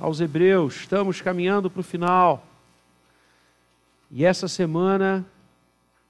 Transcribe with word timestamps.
aos 0.00 0.20
Hebreus, 0.20 0.76
estamos 0.76 1.20
caminhando 1.20 1.70
para 1.70 1.80
o 1.80 1.84
final. 1.84 2.46
E 4.10 4.24
essa 4.24 4.46
semana 4.46 5.24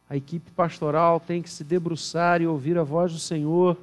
a 0.09 0.17
equipe 0.17 0.51
pastoral 0.53 1.19
tem 1.19 1.43
que 1.43 1.51
se 1.51 1.65
debruçar 1.65 2.41
e 2.41 2.47
ouvir 2.47 2.79
a 2.79 2.83
voz 2.83 3.13
do 3.13 3.19
Senhor. 3.19 3.77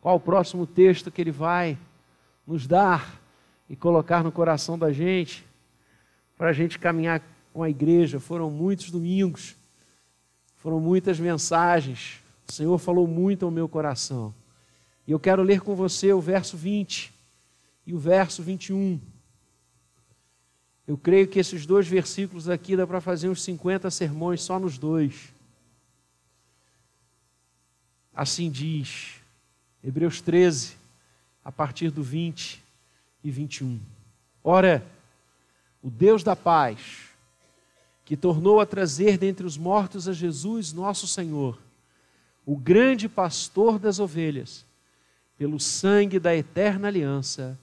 Qual 0.00 0.16
o 0.16 0.20
próximo 0.20 0.66
texto 0.66 1.10
que 1.10 1.20
Ele 1.20 1.30
vai 1.30 1.78
nos 2.46 2.66
dar 2.66 3.20
e 3.70 3.76
colocar 3.76 4.24
no 4.24 4.32
coração 4.32 4.78
da 4.78 4.92
gente, 4.92 5.46
para 6.36 6.48
a 6.48 6.52
gente 6.52 6.78
caminhar 6.78 7.22
com 7.52 7.62
a 7.62 7.70
igreja? 7.70 8.18
Foram 8.18 8.50
muitos 8.50 8.90
domingos, 8.90 9.54
foram 10.56 10.80
muitas 10.80 11.20
mensagens. 11.20 12.20
O 12.48 12.52
Senhor 12.52 12.76
falou 12.78 13.06
muito 13.06 13.44
ao 13.44 13.50
meu 13.52 13.68
coração. 13.68 14.34
E 15.06 15.12
eu 15.12 15.20
quero 15.20 15.42
ler 15.42 15.60
com 15.60 15.76
você 15.76 16.12
o 16.12 16.20
verso 16.20 16.56
20 16.56 17.13
e 17.86 17.92
o 17.92 17.98
verso 17.98 18.42
21. 18.42 19.00
Eu 20.86 20.98
creio 20.98 21.26
que 21.26 21.38
esses 21.38 21.64
dois 21.64 21.86
versículos 21.86 22.48
aqui 22.48 22.76
dá 22.76 22.86
para 22.86 23.00
fazer 23.00 23.28
uns 23.28 23.42
50 23.42 23.90
sermões 23.90 24.42
só 24.42 24.58
nos 24.58 24.76
dois. 24.76 25.32
Assim 28.14 28.50
diz 28.50 29.20
Hebreus 29.82 30.20
13, 30.20 30.76
a 31.44 31.50
partir 31.52 31.90
do 31.90 32.02
20 32.02 32.62
e 33.22 33.30
21. 33.30 33.80
Ora, 34.42 34.86
o 35.82 35.90
Deus 35.90 36.22
da 36.22 36.34
paz, 36.34 37.10
que 38.04 38.16
tornou 38.16 38.60
a 38.60 38.66
trazer 38.66 39.18
dentre 39.18 39.46
os 39.46 39.56
mortos 39.56 40.08
a 40.08 40.12
Jesus, 40.12 40.72
nosso 40.72 41.06
Senhor, 41.06 41.58
o 42.46 42.56
grande 42.56 43.08
pastor 43.08 43.78
das 43.78 43.98
ovelhas, 43.98 44.64
pelo 45.36 45.58
sangue 45.58 46.18
da 46.18 46.34
eterna 46.34 46.88
aliança, 46.88 47.58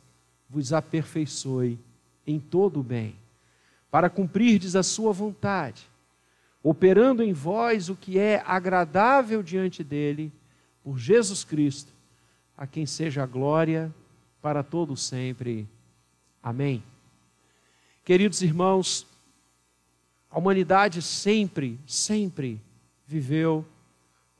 vos 0.51 0.73
aperfeiçoe 0.73 1.79
em 2.27 2.39
todo 2.39 2.81
o 2.81 2.83
bem, 2.83 3.15
para 3.89 4.09
cumprirdes 4.09 4.75
a 4.75 4.83
sua 4.83 5.13
vontade, 5.13 5.89
operando 6.61 7.23
em 7.23 7.31
vós 7.31 7.89
o 7.89 7.95
que 7.95 8.19
é 8.19 8.43
agradável 8.45 9.41
diante 9.41 9.83
dele, 9.83 10.31
por 10.83 10.97
Jesus 10.97 11.43
Cristo, 11.43 11.93
a 12.57 12.67
quem 12.67 12.85
seja 12.85 13.23
a 13.23 13.25
glória 13.25 13.93
para 14.41 14.61
todo 14.61 14.97
sempre. 14.97 15.67
Amém. 16.43 16.83
Queridos 18.03 18.41
irmãos, 18.41 19.07
a 20.29 20.37
humanidade 20.37 21.01
sempre, 21.01 21.79
sempre 21.85 22.59
viveu 23.07 23.65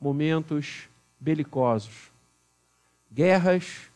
momentos 0.00 0.88
belicosos, 1.18 2.10
guerras 3.12 3.90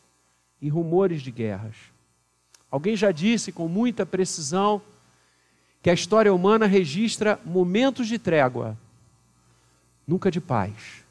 e 0.61 0.69
rumores 0.69 1.21
de 1.21 1.31
guerras. 1.31 1.75
Alguém 2.69 2.95
já 2.95 3.11
disse 3.11 3.51
com 3.51 3.67
muita 3.67 4.05
precisão 4.05 4.81
que 5.81 5.89
a 5.89 5.93
história 5.93 6.33
humana 6.33 6.65
registra 6.65 7.39
momentos 7.45 8.07
de 8.07 8.19
trégua, 8.19 8.77
nunca 10.05 10.29
de 10.29 10.41
paz. 10.41 11.05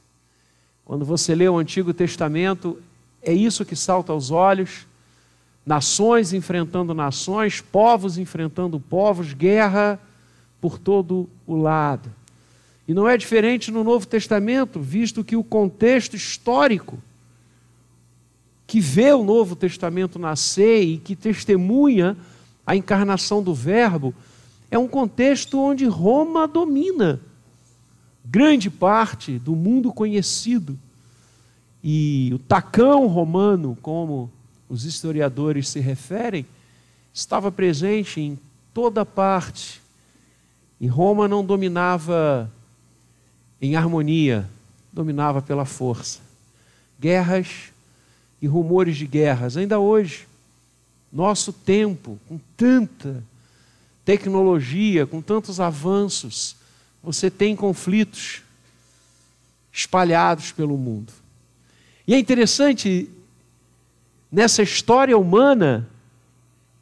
Quando 0.85 1.05
você 1.05 1.35
lê 1.35 1.49
o 1.49 1.59
Antigo 1.59 1.95
Testamento, 1.95 2.81
é 3.23 3.33
isso 3.33 3.65
que 3.65 3.75
salta 3.75 4.13
aos 4.13 4.31
olhos: 4.31 4.87
nações 5.65 6.33
enfrentando 6.33 6.95
nações, 6.95 7.61
povos 7.61 8.19
enfrentando 8.19 8.79
povos, 8.79 9.33
guerra 9.33 9.99
por 10.61 10.79
todo 10.79 11.29
o 11.47 11.57
lado. 11.57 12.13
E 12.87 12.95
não 12.95 13.09
é 13.09 13.17
diferente 13.17 13.73
no 13.73 13.83
Novo 13.83 14.07
Testamento, 14.07 14.79
visto 14.79 15.25
que 15.25 15.35
o 15.35 15.43
contexto 15.43 16.15
histórico 16.15 17.03
que 18.67 18.81
vê 18.81 19.13
o 19.13 19.25
Novo 19.25 19.55
Testamento 19.55 20.19
nascer 20.19 20.83
e 20.83 20.99
que 20.99 21.15
testemunha 21.15 22.17
a 22.67 22.75
encarnação 22.75 23.43
do 23.43 23.55
Verbo, 23.55 24.13
é 24.71 24.79
um 24.79 24.89
contexto 24.89 25.59
onde 25.59 25.85
Roma 25.87 26.49
domina 26.49 27.21
grande 28.29 28.69
parte 28.69 29.39
do 29.39 29.55
mundo 29.55 29.93
conhecido. 29.93 30.79
E 31.83 32.33
o 32.35 32.39
tacão 32.39 33.07
romano, 33.07 33.79
como 33.81 34.31
os 34.69 34.85
historiadores 34.85 35.69
se 35.69 35.79
referem, 35.79 36.45
estava 37.15 37.53
presente 37.53 38.21
em 38.21 38.39
toda 38.75 39.07
parte. 39.07 39.81
E 40.81 40.87
Roma 40.87 41.29
não 41.29 41.45
dominava 41.45 42.51
em 43.63 43.77
harmonia, 43.77 44.49
dominava 44.93 45.41
pela 45.41 45.65
força. 45.65 46.21
Guerras 46.99 47.73
e 48.41 48.47
rumores 48.47 48.97
de 48.97 49.07
guerras. 49.07 49.57
Ainda 49.57 49.79
hoje, 49.79 50.27
nosso 51.13 51.53
tempo, 51.53 52.19
com 52.29 52.39
tanta 52.57 53.23
tecnologia, 54.05 55.07
com 55.07 55.21
tantos 55.21 55.61
avanços, 55.61 56.57
você 57.03 57.31
tem 57.31 57.57
conflitos 57.57 58.43
espalhados 59.73 60.53
pelo 60.53 60.77
mundo. 60.79 61.13
E 62.07 62.15
é 62.15 62.19
interessante, 62.19 63.11
nessa 64.31 64.63
história 64.63 65.17
humana, 65.19 65.89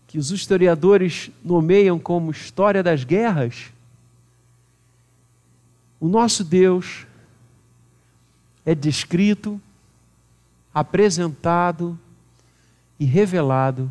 que 0.07 0.19
os 0.19 0.31
historiadores 0.31 1.31
nomeiam 1.43 1.99
como 1.99 2.31
história 2.31 2.83
das 2.83 3.05
guerras, 3.05 3.73
o 5.99 6.09
nosso 6.09 6.45
Deus 6.45 7.07
é 8.65 8.75
descrito 8.75 9.61
apresentado 10.75 11.99
e 12.99 13.05
revelado 13.05 13.91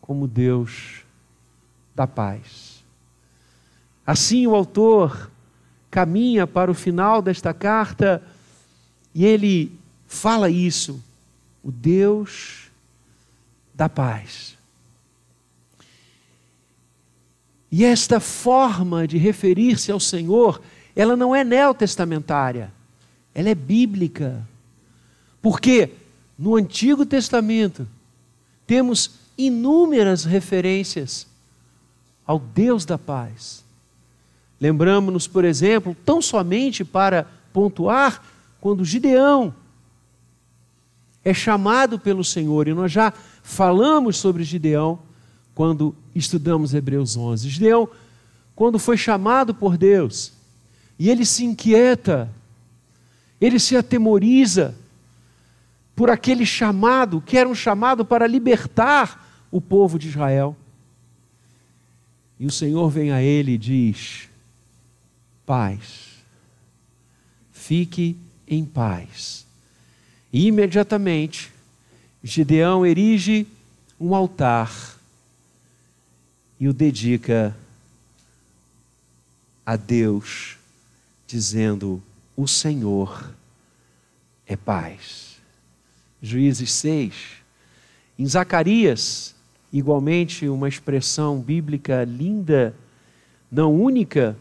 como 0.00 0.26
Deus 0.26 1.04
da 1.94 2.06
paz. 2.06 2.82
Assim, 4.06 4.46
o 4.46 4.54
autor 4.54 5.30
caminha 5.90 6.46
para 6.46 6.70
o 6.70 6.74
final 6.74 7.20
desta 7.20 7.52
carta 7.52 8.22
e 9.14 9.24
ele 9.24 9.78
fala 10.06 10.48
isso, 10.48 11.02
o 11.62 11.70
Deus 11.70 12.70
da 13.74 13.88
paz. 13.88 14.56
E 17.70 17.84
esta 17.84 18.20
forma 18.20 19.08
de 19.08 19.16
referir-se 19.16 19.90
ao 19.90 19.98
Senhor, 19.98 20.60
ela 20.94 21.16
não 21.16 21.34
é 21.34 21.42
neotestamentária, 21.42 22.70
ela 23.34 23.48
é 23.48 23.54
bíblica. 23.54 24.46
Porque 25.42 25.90
no 26.38 26.56
Antigo 26.56 27.04
Testamento 27.04 27.86
temos 28.66 29.18
inúmeras 29.36 30.24
referências 30.24 31.26
ao 32.24 32.38
Deus 32.38 32.84
da 32.84 32.96
paz. 32.96 33.64
Lembramos-nos, 34.60 35.26
por 35.26 35.44
exemplo, 35.44 35.96
tão 36.04 36.22
somente 36.22 36.84
para 36.84 37.26
pontuar, 37.52 38.22
quando 38.60 38.84
Gideão 38.84 39.52
é 41.24 41.34
chamado 41.34 41.98
pelo 41.98 42.22
Senhor, 42.22 42.68
e 42.68 42.74
nós 42.74 42.90
já 42.90 43.12
falamos 43.42 44.16
sobre 44.16 44.44
Gideão 44.44 45.00
quando 45.54 45.94
estudamos 46.14 46.72
Hebreus 46.72 47.16
11. 47.16 47.48
Gideão, 47.48 47.88
quando 48.54 48.78
foi 48.78 48.96
chamado 48.96 49.54
por 49.54 49.76
Deus, 49.76 50.32
e 50.98 51.10
ele 51.10 51.26
se 51.26 51.44
inquieta, 51.44 52.30
ele 53.40 53.58
se 53.58 53.76
atemoriza, 53.76 54.74
por 56.02 56.10
aquele 56.10 56.44
chamado, 56.44 57.20
que 57.20 57.38
era 57.38 57.48
um 57.48 57.54
chamado 57.54 58.04
para 58.04 58.26
libertar 58.26 59.24
o 59.52 59.60
povo 59.60 60.00
de 60.00 60.08
Israel. 60.08 60.56
E 62.40 62.44
o 62.44 62.50
Senhor 62.50 62.90
vem 62.90 63.12
a 63.12 63.22
ele 63.22 63.52
e 63.52 63.56
diz: 63.56 64.28
paz, 65.46 66.24
fique 67.52 68.16
em 68.48 68.64
paz. 68.64 69.46
E 70.32 70.48
imediatamente, 70.48 71.52
Gideão 72.20 72.84
erige 72.84 73.46
um 74.00 74.12
altar 74.12 74.98
e 76.58 76.66
o 76.66 76.72
dedica 76.72 77.56
a 79.64 79.76
Deus, 79.76 80.56
dizendo: 81.28 82.02
O 82.36 82.48
Senhor 82.48 83.32
é 84.44 84.56
paz. 84.56 85.31
Juízes 86.22 86.70
6. 86.72 87.12
Em 88.16 88.26
Zacarias, 88.26 89.34
igualmente 89.72 90.48
uma 90.48 90.68
expressão 90.68 91.40
bíblica 91.40 92.04
linda, 92.04 92.74
não 93.50 93.74
única, 93.74 94.36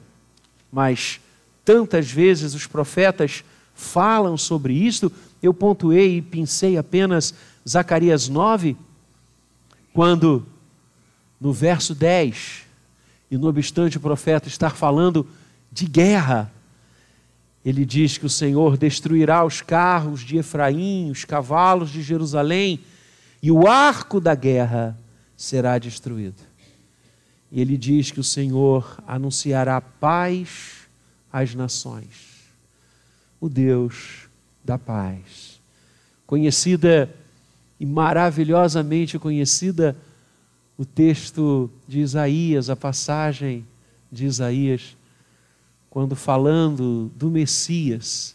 mas 0.71 1.19
tantas 1.65 2.11
vezes 2.11 2.53
os 2.53 2.67
profetas 2.67 3.43
falam 3.73 4.37
sobre 4.37 4.73
isto. 4.73 5.11
Eu 5.41 5.53
pontuei 5.53 6.17
e 6.17 6.21
pensei 6.21 6.77
apenas 6.77 7.33
Zacarias 7.67 8.29
9, 8.29 8.77
quando 9.91 10.45
no 11.39 11.51
verso 11.51 11.95
10, 11.95 12.67
e 13.31 13.37
não 13.37 13.49
obstante 13.49 13.97
o 13.97 14.01
profeta 14.01 14.47
estar 14.47 14.75
falando 14.75 15.27
de 15.71 15.87
guerra, 15.87 16.51
ele 17.63 17.85
diz 17.85 18.17
que 18.17 18.25
o 18.25 18.29
Senhor 18.29 18.77
destruirá 18.77 19.45
os 19.45 19.61
carros 19.61 20.21
de 20.21 20.37
Efraim, 20.37 21.11
os 21.11 21.25
cavalos 21.25 21.91
de 21.91 22.01
Jerusalém, 22.01 22.79
e 23.41 23.51
o 23.51 23.67
arco 23.67 24.19
da 24.19 24.33
guerra 24.33 24.97
será 25.37 25.77
destruído. 25.77 26.41
E 27.51 27.61
ele 27.61 27.77
diz 27.77 28.11
que 28.11 28.19
o 28.19 28.23
Senhor 28.23 28.97
anunciará 29.05 29.79
paz 29.79 30.87
às 31.31 31.53
nações. 31.53 32.31
O 33.39 33.49
Deus 33.49 34.27
da 34.63 34.77
paz. 34.77 35.59
Conhecida 36.25 37.13
e 37.79 37.85
maravilhosamente 37.85 39.19
conhecida 39.19 39.97
o 40.77 40.85
texto 40.85 41.69
de 41.87 41.99
Isaías, 41.99 42.69
a 42.69 42.75
passagem 42.75 43.65
de 44.11 44.25
Isaías, 44.25 44.95
quando 45.91 46.15
falando 46.15 47.11
do 47.17 47.29
Messias, 47.29 48.33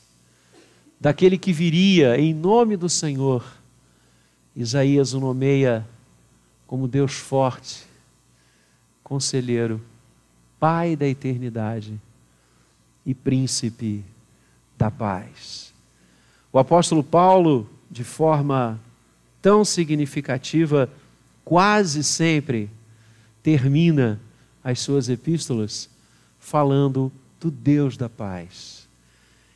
daquele 1.01 1.39
que 1.39 1.55
viria 1.55 2.21
em 2.21 2.35
nome 2.35 2.77
do 2.77 2.87
Senhor, 2.87 3.43
Isaías 4.55 5.15
o 5.15 5.21
nomeia 5.21 5.87
como 6.67 6.87
Deus 6.87 7.15
forte, 7.15 7.87
conselheiro, 9.03 9.81
Pai 10.61 10.97
da 10.97 11.07
eternidade 11.07 11.99
e 13.05 13.15
príncipe 13.15 14.05
da 14.77 14.91
paz. 14.91 15.73
O 16.53 16.59
apóstolo 16.59 17.03
Paulo, 17.05 17.69
de 17.91 18.05
forma 18.05 18.79
tão 19.41 19.65
significativa, 19.65 20.91
quase 21.43 22.05
sempre 22.05 22.71
termina 23.43 24.21
as 24.63 24.81
suas 24.81 25.09
epístolas 25.09 25.89
falando 26.39 27.13
do 27.47 27.51
Deus 27.51 27.97
da 27.97 28.09
paz. 28.09 28.89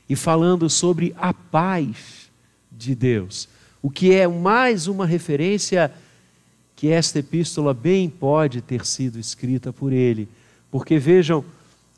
E 0.08 0.14
falando 0.14 0.70
sobre 0.70 1.12
a 1.16 1.34
paz 1.34 2.30
de 2.70 2.94
Deus, 2.94 3.48
o 3.82 3.90
que 3.90 4.12
é 4.12 4.28
mais 4.28 4.86
uma 4.86 5.04
referência 5.04 5.92
que 6.76 6.88
esta 6.88 7.18
epístola 7.18 7.74
bem 7.74 8.08
pode 8.08 8.60
ter 8.60 8.86
sido 8.86 9.18
escrita 9.18 9.72
por 9.72 9.92
ele, 9.92 10.28
porque 10.70 10.98
vejam, 10.98 11.44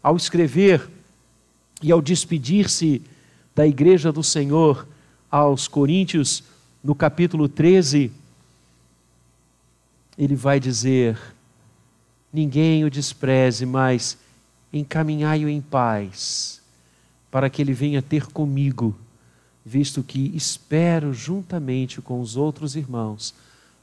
ao 0.02 0.16
escrever 0.16 0.88
e 1.82 1.92
ao 1.92 2.00
despedir-se 2.00 3.02
da 3.54 3.66
igreja 3.66 4.10
do 4.10 4.22
Senhor 4.22 4.88
aos 5.30 5.68
Coríntios, 5.68 6.42
no 6.82 6.94
capítulo 6.94 7.48
13, 7.48 8.10
ele 10.16 10.34
vai 10.34 10.58
dizer: 10.58 11.18
Ninguém 12.32 12.82
o 12.82 12.90
despreze, 12.90 13.66
mas 13.66 14.16
encaminhai-o 14.72 15.48
em 15.48 15.60
paz, 15.60 16.60
para 17.30 17.50
que 17.50 17.60
ele 17.60 17.72
venha 17.72 18.00
ter 18.00 18.26
comigo, 18.26 18.96
visto 19.64 20.02
que 20.02 20.32
espero 20.34 21.12
juntamente 21.12 22.00
com 22.00 22.20
os 22.20 22.36
outros 22.36 22.74
irmãos 22.74 23.34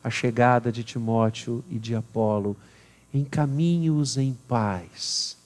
a 0.03 0.09
chegada 0.09 0.71
de 0.71 0.83
Timóteo 0.83 1.63
e 1.69 1.77
de 1.77 1.95
Apolo. 1.95 2.55
Encaminhe-os 3.13 4.17
em 4.17 4.37
paz. 4.47 5.37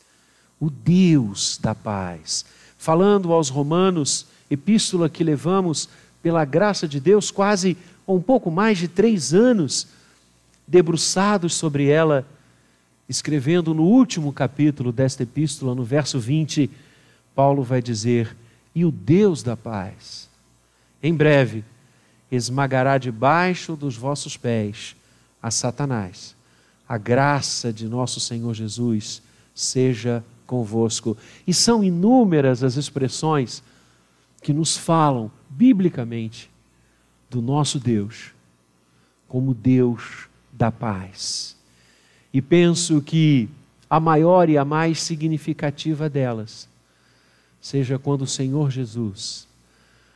O 0.60 0.70
Deus 0.70 1.58
da 1.62 1.74
paz. 1.74 2.46
Falando 2.78 3.34
aos 3.34 3.50
Romanos, 3.50 4.28
epístola 4.50 5.10
que 5.10 5.24
levamos 5.24 5.90
pela 6.22 6.46
graça 6.46 6.88
de 6.88 7.00
Deus 7.00 7.32
quase 7.32 7.78
um 8.08 8.22
pouco 8.22 8.52
mais 8.52 8.78
de 8.78 8.88
três 8.88 9.34
anos 9.34 9.88
debruçados 10.68 11.54
sobre 11.54 11.88
ela, 11.88 12.26
escrevendo 13.08 13.74
no 13.74 13.84
último 13.84 14.32
capítulo 14.32 14.92
desta 14.92 15.24
epístola, 15.24 15.76
no 15.76 15.84
verso 15.84 16.20
20, 16.20 16.70
Paulo 17.36 17.64
vai 17.64 17.82
dizer: 17.82 18.36
E 18.74 18.86
o 18.86 18.92
Deus 18.92 19.44
da 19.44 19.58
paz, 19.58 20.30
em 21.02 21.14
breve, 21.14 21.64
esmagará 22.32 22.98
debaixo 22.98 23.76
dos 23.76 23.96
vossos 23.96 24.38
pés 24.38 24.96
a 25.42 25.52
Satanás. 25.52 26.36
A 26.88 26.98
graça 26.98 27.72
de 27.72 27.88
nosso 27.88 28.20
Senhor 28.20 28.54
Jesus 28.54 29.22
seja 29.54 30.24
convosco. 30.46 31.18
E 31.46 31.54
são 31.54 31.84
inúmeras 31.84 32.64
as 32.64 32.76
expressões 32.76 33.64
que 34.42 34.54
nos 34.54 34.76
falam, 34.78 35.32
biblicamente, 35.50 36.50
do 37.30 37.42
nosso 37.42 37.80
Deus 37.80 38.34
como 39.28 39.52
Deus 39.52 40.28
da 40.52 40.72
paz. 40.72 41.53
E 42.34 42.42
penso 42.42 43.02
que 43.02 43.48
a 43.88 44.00
maior 44.00 44.50
e 44.50 44.58
a 44.58 44.66
mais 44.66 45.00
significativa 45.02 46.10
delas 46.10 46.68
seja 47.62 48.00
quando 48.00 48.24
o 48.24 48.28
Senhor 48.28 48.72
Jesus, 48.72 49.48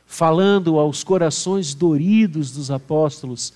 falando 0.04 0.78
aos 0.78 1.04
corações 1.04 1.74
doridos 1.74 2.50
dos 2.50 2.70
apóstolos, 2.70 3.54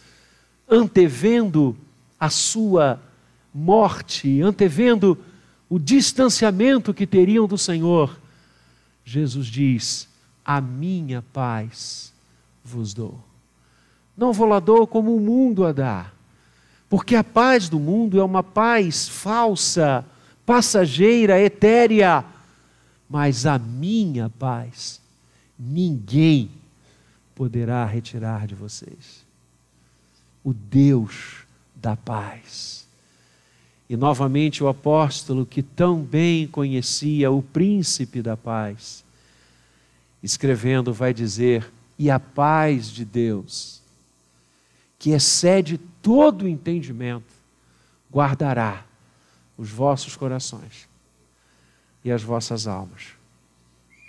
antevendo 0.69 1.77
a 2.19 2.31
sua 2.31 3.01
morte, 3.53 4.41
antevendo 4.41 5.19
o 5.69 5.79
distanciamento 5.79 6.95
que 6.95 7.07
teriam 7.07 7.47
do 7.47 7.59
Senhor, 7.59 8.17
Jesus 9.05 9.47
diz: 9.47 10.09
A 10.45 10.61
minha 10.61 11.23
paz 11.33 12.13
vos 12.65 12.95
dou. 12.95 13.19
Não 14.17 14.33
vou 14.33 14.47
lá 14.47 14.61
dou 14.61 14.87
como 14.87 15.17
o 15.17 15.21
mundo 15.21 15.65
a 15.65 15.73
dá. 15.73 16.13
Porque 16.93 17.17
a 17.17 17.25
paz 17.25 17.71
do 17.71 17.81
mundo 17.81 18.21
é 18.21 18.23
uma 18.23 18.43
paz 18.43 19.09
falsa, 19.09 20.05
passageira, 20.45 21.41
etérea. 21.41 22.23
Mas 23.09 23.47
a 23.47 23.59
minha 23.59 24.29
paz, 24.29 25.01
ninguém 25.59 26.51
poderá 27.35 27.87
retirar 27.87 28.47
de 28.47 28.55
vocês. 28.55 29.25
O 30.45 30.53
Deus 30.53 31.47
da 31.75 31.97
paz. 31.97 32.87
E 33.89 33.97
novamente 33.97 34.63
o 34.63 34.69
apóstolo, 34.69 35.47
que 35.47 35.63
tão 35.63 36.03
bem 36.03 36.47
conhecia 36.47 37.31
o 37.31 37.41
príncipe 37.41 38.21
da 38.21 38.37
paz, 38.37 39.03
escrevendo, 40.23 40.93
vai 40.93 41.15
dizer: 41.15 41.73
E 41.99 42.11
a 42.11 42.21
paz 42.21 42.89
de 42.89 43.07
Deus, 43.07 43.82
que 45.03 45.11
excede 45.11 45.79
todo 46.01 46.43
o 46.43 46.49
entendimento, 46.49 47.35
guardará 48.09 48.85
os 49.59 49.69
vossos 49.69 50.15
corações 50.15 50.89
e 52.05 52.13
as 52.13 52.23
vossas 52.23 52.69
almas 52.69 53.09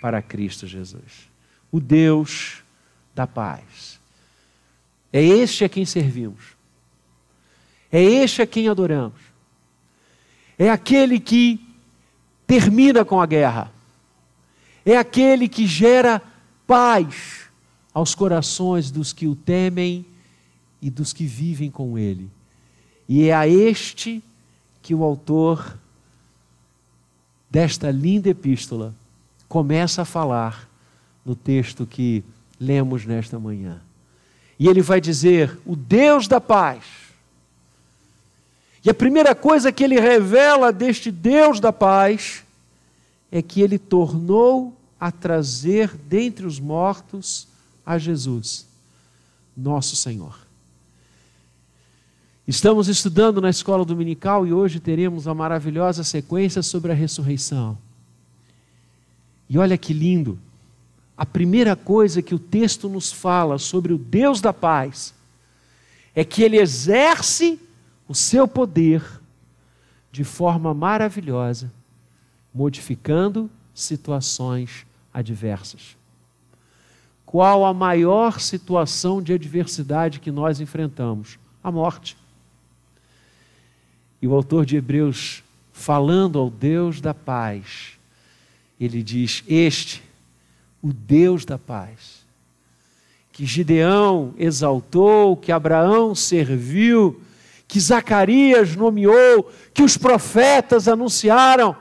para 0.00 0.22
Cristo 0.22 0.68
Jesus. 0.68 1.28
O 1.72 1.80
Deus 1.80 2.62
da 3.12 3.26
paz. 3.26 3.98
É 5.12 5.20
este 5.20 5.64
a 5.64 5.68
quem 5.68 5.84
servimos. 5.84 6.54
É 7.90 8.00
este 8.00 8.42
a 8.42 8.46
quem 8.46 8.68
adoramos. 8.68 9.20
É 10.56 10.70
aquele 10.70 11.18
que 11.18 11.60
termina 12.46 13.04
com 13.04 13.20
a 13.20 13.26
guerra. 13.26 13.72
É 14.86 14.96
aquele 14.96 15.48
que 15.48 15.66
gera 15.66 16.22
paz 16.68 17.50
aos 17.92 18.14
corações 18.14 18.92
dos 18.92 19.12
que 19.12 19.26
o 19.26 19.34
temem 19.34 20.06
e 20.84 20.90
dos 20.90 21.14
que 21.14 21.24
vivem 21.24 21.70
com 21.70 21.98
ele. 21.98 22.30
E 23.08 23.26
é 23.26 23.34
a 23.34 23.48
este 23.48 24.22
que 24.82 24.94
o 24.94 25.02
autor 25.02 25.78
desta 27.48 27.90
linda 27.90 28.28
epístola 28.28 28.94
começa 29.48 30.02
a 30.02 30.04
falar 30.04 30.68
no 31.24 31.34
texto 31.34 31.86
que 31.86 32.22
lemos 32.60 33.06
nesta 33.06 33.38
manhã. 33.38 33.80
E 34.58 34.68
ele 34.68 34.82
vai 34.82 35.00
dizer: 35.00 35.58
O 35.64 35.74
Deus 35.74 36.28
da 36.28 36.38
paz. 36.38 36.84
E 38.84 38.90
a 38.90 38.94
primeira 38.94 39.34
coisa 39.34 39.72
que 39.72 39.84
ele 39.84 39.98
revela 39.98 40.70
deste 40.70 41.10
Deus 41.10 41.60
da 41.60 41.72
paz 41.72 42.44
é 43.32 43.40
que 43.40 43.62
ele 43.62 43.78
tornou 43.78 44.76
a 45.00 45.10
trazer 45.10 45.96
dentre 45.96 46.44
os 46.44 46.60
mortos 46.60 47.48
a 47.86 47.96
Jesus, 47.96 48.66
nosso 49.56 49.96
Senhor. 49.96 50.43
Estamos 52.46 52.88
estudando 52.88 53.40
na 53.40 53.48
escola 53.48 53.86
dominical 53.86 54.46
e 54.46 54.52
hoje 54.52 54.78
teremos 54.78 55.26
a 55.26 55.32
maravilhosa 55.32 56.04
sequência 56.04 56.62
sobre 56.62 56.92
a 56.92 56.94
ressurreição. 56.94 57.78
E 59.48 59.56
olha 59.56 59.78
que 59.78 59.94
lindo! 59.94 60.38
A 61.16 61.24
primeira 61.24 61.74
coisa 61.74 62.20
que 62.20 62.34
o 62.34 62.38
texto 62.38 62.86
nos 62.86 63.10
fala 63.10 63.56
sobre 63.56 63.94
o 63.94 63.98
Deus 63.98 64.42
da 64.42 64.52
paz 64.52 65.14
é 66.14 66.22
que 66.22 66.42
ele 66.42 66.58
exerce 66.58 67.58
o 68.06 68.14
seu 68.14 68.46
poder 68.46 69.02
de 70.12 70.22
forma 70.22 70.74
maravilhosa, 70.74 71.72
modificando 72.54 73.50
situações 73.74 74.84
adversas. 75.14 75.96
Qual 77.24 77.64
a 77.64 77.72
maior 77.72 78.38
situação 78.38 79.22
de 79.22 79.32
adversidade 79.32 80.20
que 80.20 80.30
nós 80.30 80.60
enfrentamos? 80.60 81.38
A 81.62 81.72
morte. 81.72 82.16
E 84.20 84.26
o 84.26 84.34
autor 84.34 84.64
de 84.64 84.76
Hebreus, 84.76 85.42
falando 85.72 86.38
ao 86.38 86.50
Deus 86.50 87.00
da 87.00 87.12
paz, 87.12 87.98
ele 88.80 89.02
diz: 89.02 89.42
Este, 89.46 90.02
o 90.82 90.92
Deus 90.92 91.44
da 91.44 91.58
paz, 91.58 92.24
que 93.32 93.44
Gideão 93.44 94.34
exaltou, 94.38 95.36
que 95.36 95.50
Abraão 95.50 96.14
serviu, 96.14 97.20
que 97.66 97.80
Zacarias 97.80 98.76
nomeou, 98.76 99.50
que 99.72 99.82
os 99.82 99.96
profetas 99.96 100.86
anunciaram, 100.86 101.76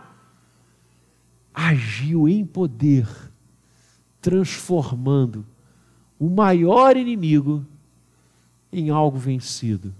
agiu 1.53 2.27
em 2.27 2.45
poder, 2.45 3.07
transformando 4.19 5.45
o 6.19 6.29
maior 6.29 6.97
inimigo 6.97 7.65
em 8.71 8.89
algo 8.89 9.17
vencido. 9.17 9.93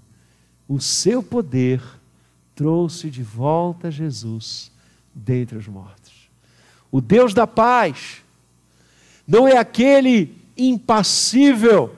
O 0.68 0.80
seu 0.80 1.22
poder 1.22 1.82
trouxe 2.56 3.10
de 3.10 3.24
volta 3.24 3.90
Jesus 3.90 4.72
dentre 5.14 5.58
os 5.58 5.68
mortos. 5.68 6.30
O 6.92 7.02
Deus 7.02 7.34
da 7.34 7.48
paz 7.48 8.24
não 9.28 9.48
é 9.48 9.58
aquele 9.58 10.38
impassível, 10.58 11.96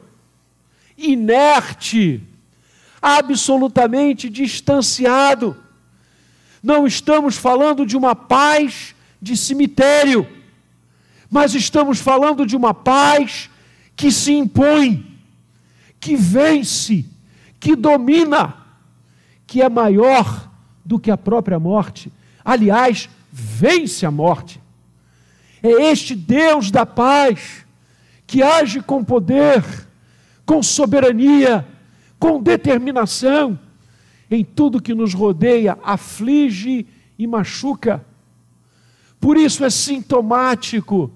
inerte, 0.97 2.21
absolutamente 3.01 4.29
distanciado. 4.29 5.57
Não 6.63 6.87
estamos 6.87 7.35
falando 7.35 7.85
de 7.85 7.97
uma 7.97 8.15
paz 8.15 8.95
de 9.21 9.35
cemitério, 9.35 10.27
mas 11.29 11.53
estamos 11.53 11.99
falando 11.99 12.45
de 12.45 12.55
uma 12.55 12.73
paz 12.73 13.49
que 13.95 14.11
se 14.11 14.33
impõe, 14.33 15.19
que 15.99 16.15
vence, 16.15 17.05
que 17.59 17.75
domina, 17.75 18.64
que 19.47 19.61
é 19.61 19.69
maior 19.69 20.49
do 20.83 20.99
que 20.99 21.11
a 21.11 21.17
própria 21.17 21.59
morte. 21.59 22.11
Aliás, 22.43 23.09
vence 23.31 24.05
a 24.05 24.11
morte. 24.11 24.61
É 25.61 25.91
este 25.91 26.15
Deus 26.15 26.69
da 26.69 26.85
paz 26.85 27.65
que 28.27 28.41
age 28.43 28.81
com 28.81 29.03
poder, 29.03 29.63
com 30.45 30.61
soberania, 30.61 31.65
com 32.19 32.41
determinação 32.41 33.59
em 34.29 34.43
tudo 34.43 34.81
que 34.81 34.93
nos 34.93 35.13
rodeia, 35.13 35.77
aflige 35.83 36.87
e 37.17 37.27
machuca. 37.27 38.03
Por 39.19 39.37
isso 39.37 39.63
é 39.63 39.69
sintomático 39.69 41.11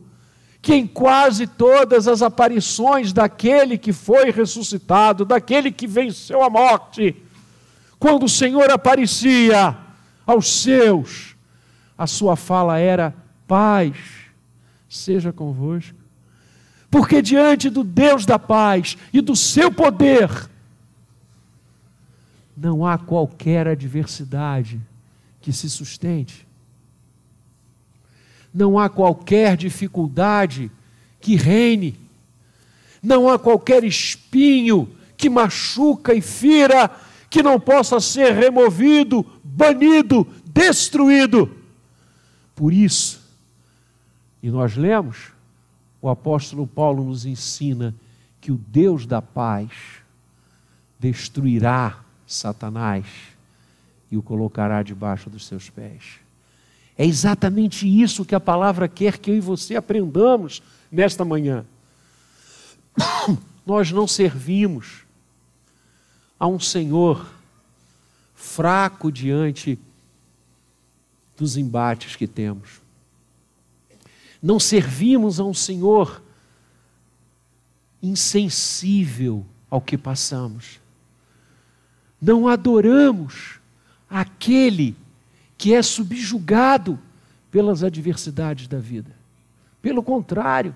que 0.62 0.74
em 0.74 0.86
quase 0.86 1.48
todas 1.48 2.07
as 2.07 2.21
aparições 2.21 3.13
daquele 3.13 3.77
que 3.77 3.93
foi 3.93 4.29
ressuscitado, 4.31 5.24
daquele 5.24 5.71
que 5.71 5.88
venceu 5.88 6.43
a 6.43 6.50
morte, 6.50 7.15
quando 8.00 8.24
o 8.24 8.29
Senhor 8.29 8.72
aparecia 8.72 9.77
aos 10.25 10.62
seus, 10.62 11.36
a 11.98 12.08
sua 12.08 12.38
fala 12.38 12.79
era: 12.79 13.13
paz 13.46 13.96
seja 14.88 15.34
convosco. 15.34 15.98
Porque 16.89 17.22
diante 17.22 17.70
do 17.70 17.84
Deus 17.84 18.25
da 18.25 18.39
paz 18.39 18.98
e 19.13 19.22
do 19.22 19.36
seu 19.36 19.72
poder, 19.72 20.29
não 22.58 22.86
há 22.86 22.98
qualquer 22.98 23.68
adversidade 23.68 24.82
que 25.41 25.53
se 25.53 25.70
sustente. 25.70 26.48
Não 28.51 28.79
há 28.79 28.89
qualquer 28.89 29.56
dificuldade 29.56 30.72
que 31.22 31.36
reine. 31.36 32.00
Não 33.03 33.29
há 33.29 33.38
qualquer 33.38 33.84
espinho 33.84 34.89
que 35.15 35.29
machuca 35.29 36.13
e 36.13 36.22
fira 36.22 36.89
que 37.29 37.43
não 37.43 37.59
possa 37.59 38.00
ser 38.00 38.33
removido, 38.33 39.25
banido, 39.43 40.27
destruído. 40.45 41.50
Por 42.55 42.74
isso, 42.74 43.21
e 44.41 44.50
nós 44.50 44.75
lemos, 44.75 45.31
o 46.01 46.09
apóstolo 46.09 46.65
Paulo 46.65 47.03
nos 47.03 47.25
ensina 47.25 47.93
que 48.41 48.51
o 48.51 48.57
Deus 48.57 49.05
da 49.05 49.21
paz 49.21 49.69
destruirá 51.00 52.00
Satanás 52.25 53.05
e 54.12 54.17
o 54.17 54.21
colocará 54.21 54.81
debaixo 54.81 55.29
dos 55.29 55.45
seus 55.45 55.69
pés. 55.69 56.19
É 56.98 57.05
exatamente 57.05 57.88
isso 57.88 58.25
que 58.25 58.36
a 58.36 58.39
palavra 58.39 58.88
quer 58.88 59.17
que 59.17 59.31
eu 59.31 59.36
e 59.36 59.41
você 59.41 59.75
aprendamos 59.75 60.62
nesta 60.91 61.24
manhã. 61.24 61.65
Nós 63.65 63.91
não 63.91 64.07
servimos 64.07 65.03
a 66.39 66.48
um 66.48 66.60
Senhor 66.60 67.25
fraco 68.34 69.12
diante 69.12 69.77
dos 71.38 71.58
embates 71.58 72.15
que 72.15 72.27
temos. 72.27 72.81
Não 74.41 74.60
servimos 74.60 75.39
a 75.39 75.43
um 75.43 75.53
Senhor 75.53 76.22
insensível 78.01 79.46
ao 79.69 79.81
que 79.81 79.98
passamos 79.98 80.79
não 82.22 82.48
adoramos 82.48 83.60
aquele 84.10 84.96
que 85.58 85.74
é 85.74 85.81
subjugado 85.81 87.00
pelas 87.51 87.84
adversidades 87.84 88.67
da 88.67 88.79
vida. 88.79 89.12
Pelo 89.81 90.03
contrário, 90.03 90.75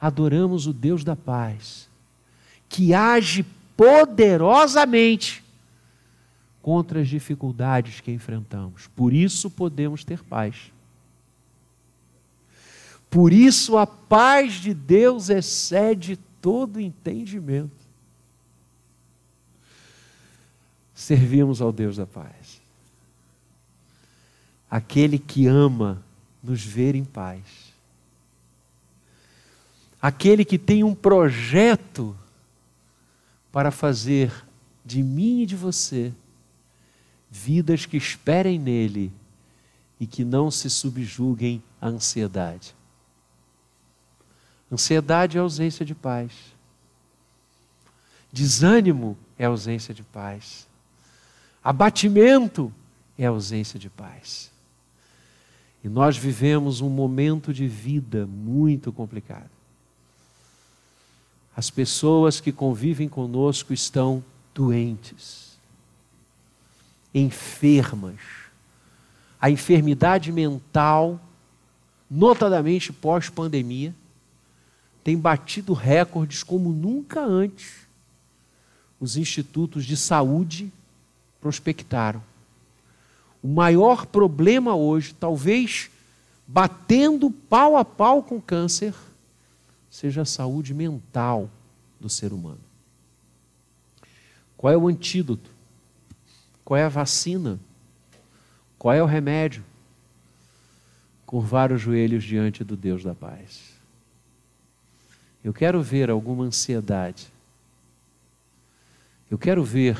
adoramos 0.00 0.66
o 0.66 0.72
Deus 0.72 1.02
da 1.02 1.16
paz, 1.16 1.88
que 2.68 2.94
age 2.94 3.44
poderosamente 3.76 5.44
contra 6.62 7.00
as 7.00 7.08
dificuldades 7.08 8.00
que 8.00 8.10
enfrentamos. 8.10 8.88
Por 8.88 9.12
isso 9.12 9.50
podemos 9.50 10.04
ter 10.04 10.22
paz. 10.22 10.72
Por 13.08 13.32
isso 13.32 13.78
a 13.78 13.86
paz 13.86 14.54
de 14.54 14.74
Deus 14.74 15.28
excede 15.28 16.16
todo 16.40 16.80
entendimento 16.80 17.86
servimos 20.96 21.60
ao 21.60 21.70
Deus 21.70 21.98
da 21.98 22.06
paz. 22.06 22.60
Aquele 24.68 25.18
que 25.18 25.46
ama 25.46 26.02
nos 26.42 26.64
ver 26.64 26.94
em 26.94 27.04
paz. 27.04 27.42
Aquele 30.00 30.44
que 30.44 30.58
tem 30.58 30.82
um 30.82 30.94
projeto 30.94 32.16
para 33.56 33.70
fazer 33.70 34.30
de 34.84 35.02
mim 35.02 35.40
e 35.40 35.46
de 35.46 35.56
você 35.56 36.12
vidas 37.30 37.86
que 37.86 37.96
esperem 37.96 38.58
nele 38.58 39.10
e 39.98 40.06
que 40.06 40.26
não 40.26 40.50
se 40.50 40.68
subjuguem 40.68 41.62
à 41.80 41.86
ansiedade. 41.86 42.76
Ansiedade 44.70 45.38
é 45.38 45.40
ausência 45.40 45.86
de 45.86 45.94
paz. 45.94 46.32
Desânimo 48.30 49.16
é 49.38 49.46
ausência 49.46 49.94
de 49.94 50.02
paz. 50.02 50.68
Abatimento 51.64 52.70
é 53.16 53.24
ausência 53.24 53.78
de 53.78 53.88
paz. 53.88 54.52
E 55.82 55.88
nós 55.88 56.18
vivemos 56.18 56.82
um 56.82 56.90
momento 56.90 57.54
de 57.54 57.66
vida 57.66 58.26
muito 58.26 58.92
complicado. 58.92 59.55
As 61.56 61.70
pessoas 61.70 62.38
que 62.38 62.52
convivem 62.52 63.08
conosco 63.08 63.72
estão 63.72 64.22
doentes, 64.54 65.56
enfermas. 67.14 68.20
A 69.40 69.48
enfermidade 69.48 70.30
mental, 70.30 71.18
notadamente 72.10 72.92
pós-pandemia, 72.92 73.94
tem 75.02 75.16
batido 75.16 75.72
recordes 75.72 76.42
como 76.42 76.70
nunca 76.72 77.24
antes. 77.24 77.86
Os 79.00 79.16
institutos 79.16 79.86
de 79.86 79.96
saúde 79.96 80.70
prospectaram. 81.40 82.22
O 83.42 83.48
maior 83.48 84.04
problema 84.04 84.74
hoje, 84.74 85.14
talvez 85.14 85.90
batendo 86.46 87.30
pau 87.30 87.78
a 87.78 87.84
pau 87.84 88.22
com 88.22 88.36
o 88.36 88.42
câncer, 88.42 88.92
seja 89.90 90.22
a 90.22 90.26
saúde 90.26 90.74
mental 90.74 91.50
do 92.00 92.08
ser 92.08 92.32
humano. 92.32 92.60
Qual 94.56 94.72
é 94.72 94.76
o 94.76 94.88
antídoto? 94.88 95.50
Qual 96.64 96.76
é 96.76 96.84
a 96.84 96.88
vacina? 96.88 97.58
Qual 98.78 98.94
é 98.94 99.02
o 99.02 99.06
remédio? 99.06 99.64
Curvar 101.24 101.72
os 101.72 101.80
joelhos 101.80 102.24
diante 102.24 102.64
do 102.64 102.76
Deus 102.76 103.02
da 103.02 103.14
paz. 103.14 103.74
Eu 105.42 105.52
quero 105.52 105.82
ver 105.82 106.10
alguma 106.10 106.44
ansiedade. 106.44 107.28
Eu 109.30 109.38
quero 109.38 109.62
ver 109.62 109.98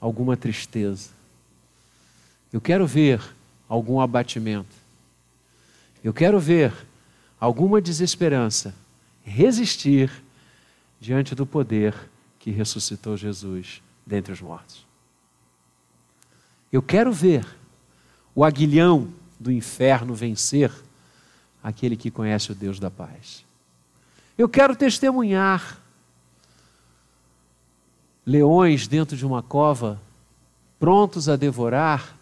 alguma 0.00 0.36
tristeza. 0.36 1.10
Eu 2.52 2.60
quero 2.60 2.86
ver 2.86 3.20
algum 3.68 4.00
abatimento. 4.00 4.74
Eu 6.02 6.12
quero 6.12 6.38
ver 6.38 6.72
alguma 7.40 7.80
desesperança 7.80 8.74
resistir 9.30 10.10
diante 11.00 11.34
do 11.34 11.44
poder 11.44 11.94
que 12.38 12.50
ressuscitou 12.50 13.16
Jesus 13.16 13.82
dentre 14.06 14.32
os 14.32 14.40
mortos. 14.40 14.86
Eu 16.72 16.80
quero 16.80 17.12
ver 17.12 17.46
o 18.34 18.44
aguilhão 18.44 19.12
do 19.38 19.50
inferno 19.50 20.14
vencer 20.14 20.70
aquele 21.62 21.96
que 21.96 22.10
conhece 22.10 22.52
o 22.52 22.54
Deus 22.54 22.78
da 22.78 22.90
paz. 22.90 23.44
Eu 24.38 24.48
quero 24.48 24.76
testemunhar 24.76 25.80
leões 28.24 28.86
dentro 28.86 29.16
de 29.16 29.26
uma 29.26 29.42
cova 29.42 30.00
prontos 30.78 31.28
a 31.28 31.36
devorar 31.36 32.16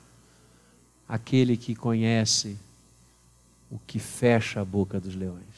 aquele 1.09 1.57
que 1.57 1.75
conhece 1.75 2.57
o 3.71 3.79
que 3.87 3.99
fecha 3.99 4.61
a 4.61 4.65
boca 4.65 5.01
dos 5.01 5.15
leões. 5.15 5.54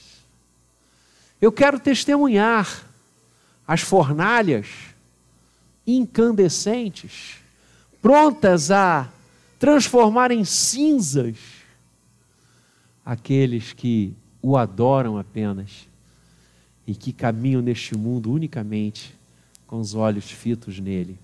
Eu 1.47 1.53
quero 1.53 1.79
testemunhar 1.79 2.85
as 3.69 3.81
fornalhas 3.81 4.67
incandescentes, 5.87 7.37
prontas 8.03 8.73
a 8.73 9.09
transformar 9.57 10.33
em 10.33 10.45
cinzas 10.45 11.37
aqueles 13.05 13.73
que 13.73 14.13
o 14.43 14.57
adoram 14.57 15.19
apenas 15.19 15.87
e 16.85 16.97
que 16.97 17.13
caminham 17.13 17.63
neste 17.63 17.97
mundo 17.97 18.33
unicamente 18.33 19.15
com 19.69 19.79
os 19.79 19.95
olhos 19.95 20.29
fitos 20.29 20.81
nele. 20.81 21.17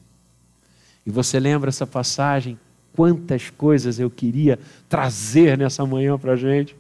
E 1.05 1.11
você 1.11 1.41
lembra 1.41 1.69
essa 1.69 1.85
passagem? 1.85 2.57
Quantas 2.93 3.51
coisas 3.51 3.99
eu 3.99 4.09
queria 4.09 4.57
trazer 4.89 5.59
nessa 5.59 5.85
manhã 5.85 6.17
para 6.17 6.35
a 6.35 6.37
gente, 6.37 6.77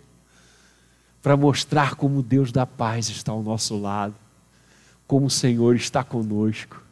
para 1.22 1.36
mostrar 1.36 1.94
como 1.94 2.22
Deus 2.22 2.50
da 2.50 2.66
paz 2.66 3.08
está 3.08 3.30
ao 3.30 3.42
nosso 3.42 3.80
lado, 3.80 4.14
como 5.06 5.26
o 5.26 5.30
Senhor 5.30 5.76
está 5.76 6.02
conosco. 6.02 6.82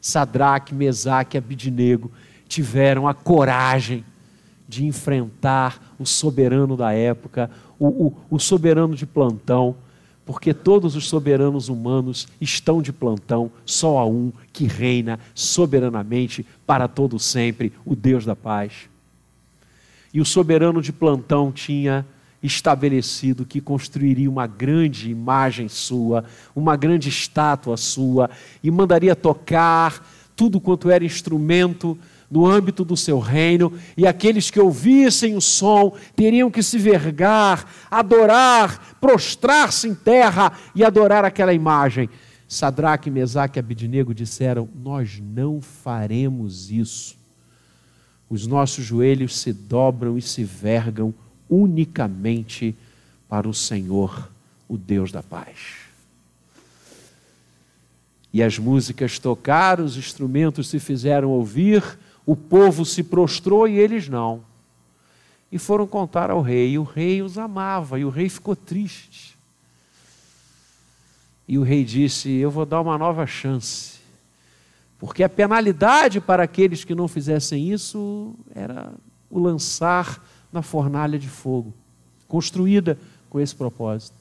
Sadraque, 0.00 0.74
Mesaque 0.74 1.36
e 1.36 1.38
Abidinego 1.38 2.10
tiveram 2.48 3.06
a 3.06 3.12
coragem 3.12 4.04
de 4.68 4.84
enfrentar 4.84 5.94
o 5.98 6.06
soberano 6.06 6.76
da 6.76 6.92
época, 6.92 7.50
o, 7.78 8.06
o, 8.06 8.16
o 8.30 8.38
soberano 8.38 8.94
de 8.94 9.04
plantão, 9.04 9.76
porque 10.24 10.52
todos 10.54 10.96
os 10.96 11.08
soberanos 11.08 11.68
humanos 11.68 12.26
estão 12.40 12.82
de 12.82 12.92
plantão, 12.92 13.50
só 13.64 13.98
há 13.98 14.06
um 14.06 14.32
que 14.52 14.66
reina 14.66 15.20
soberanamente 15.34 16.44
para 16.66 16.88
todo 16.88 17.18
sempre, 17.18 17.72
o 17.84 17.94
Deus 17.94 18.24
da 18.24 18.34
paz. 18.34 18.88
E 20.12 20.20
o 20.20 20.24
soberano 20.24 20.80
de 20.80 20.92
plantão 20.92 21.52
tinha 21.52 22.04
estabelecido 22.46 23.44
que 23.44 23.60
construiria 23.60 24.30
uma 24.30 24.46
grande 24.46 25.10
imagem 25.10 25.68
sua, 25.68 26.24
uma 26.54 26.76
grande 26.76 27.08
estátua 27.08 27.76
sua, 27.76 28.30
e 28.62 28.70
mandaria 28.70 29.16
tocar 29.16 30.06
tudo 30.34 30.60
quanto 30.60 30.90
era 30.90 31.04
instrumento 31.04 31.98
no 32.30 32.44
âmbito 32.46 32.84
do 32.84 32.96
seu 32.96 33.18
reino, 33.18 33.72
e 33.96 34.06
aqueles 34.06 34.50
que 34.50 34.60
ouvissem 34.60 35.36
o 35.36 35.40
som 35.40 35.96
teriam 36.14 36.50
que 36.50 36.62
se 36.62 36.78
vergar, 36.78 37.70
adorar, 37.90 38.96
prostrar-se 39.00 39.88
em 39.88 39.94
terra 39.94 40.52
e 40.74 40.84
adorar 40.84 41.24
aquela 41.24 41.54
imagem. 41.54 42.08
Sadraque, 42.48 43.10
Mesaque 43.10 43.58
e 43.58 43.60
Abidinego 43.60 44.14
disseram: 44.14 44.68
Nós 44.74 45.20
não 45.20 45.60
faremos 45.60 46.70
isso. 46.70 47.16
Os 48.28 48.46
nossos 48.46 48.84
joelhos 48.84 49.38
se 49.38 49.52
dobram 49.52 50.18
e 50.18 50.22
se 50.22 50.42
vergam 50.42 51.14
unicamente 51.48 52.74
para 53.28 53.48
o 53.48 53.54
Senhor, 53.54 54.30
o 54.68 54.76
Deus 54.76 55.12
da 55.12 55.22
paz. 55.22 55.86
E 58.32 58.42
as 58.42 58.58
músicas 58.58 59.18
tocaram, 59.18 59.84
os 59.84 59.96
instrumentos 59.96 60.68
se 60.68 60.78
fizeram 60.78 61.30
ouvir, 61.30 61.82
o 62.24 62.36
povo 62.36 62.84
se 62.84 63.02
prostrou 63.02 63.66
e 63.66 63.78
eles 63.78 64.08
não. 64.08 64.42
E 65.50 65.58
foram 65.58 65.86
contar 65.86 66.30
ao 66.30 66.42
rei, 66.42 66.72
e 66.72 66.78
o 66.78 66.82
rei 66.82 67.22
os 67.22 67.38
amava, 67.38 67.98
e 67.98 68.04
o 68.04 68.10
rei 68.10 68.28
ficou 68.28 68.54
triste. 68.54 69.36
E 71.48 71.56
o 71.56 71.62
rei 71.62 71.84
disse: 71.84 72.28
Eu 72.28 72.50
vou 72.50 72.66
dar 72.66 72.80
uma 72.80 72.98
nova 72.98 73.26
chance. 73.26 73.96
Porque 74.98 75.22
a 75.22 75.28
penalidade 75.28 76.20
para 76.20 76.42
aqueles 76.42 76.84
que 76.84 76.94
não 76.94 77.06
fizessem 77.06 77.70
isso 77.70 78.34
era 78.54 78.92
o 79.30 79.38
lançar 79.38 80.22
na 80.52 80.62
fornalha 80.62 81.18
de 81.18 81.28
fogo, 81.28 81.72
construída 82.28 82.98
com 83.28 83.40
esse 83.40 83.54
propósito. 83.54 84.16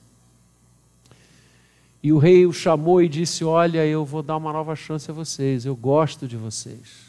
E 2.02 2.12
o 2.14 2.18
rei 2.18 2.46
o 2.46 2.54
chamou 2.54 3.02
e 3.02 3.10
disse: 3.10 3.44
Olha, 3.44 3.86
eu 3.86 4.06
vou 4.06 4.22
dar 4.22 4.38
uma 4.38 4.54
nova 4.54 4.76
chance 4.76 5.10
a 5.10 5.14
vocês, 5.14 5.66
eu 5.66 5.76
gosto 5.76 6.28
de 6.28 6.38
vocês 6.38 7.06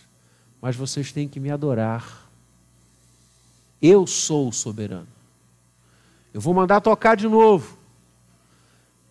mas 0.60 0.74
vocês 0.74 1.12
têm 1.12 1.28
que 1.28 1.38
me 1.38 1.50
adorar. 1.50 2.28
Eu 3.80 4.06
sou 4.06 4.48
o 4.48 4.52
soberano. 4.52 5.06
Eu 6.32 6.40
vou 6.40 6.52
mandar 6.54 6.80
tocar 6.80 7.16
de 7.16 7.28
novo. 7.28 7.78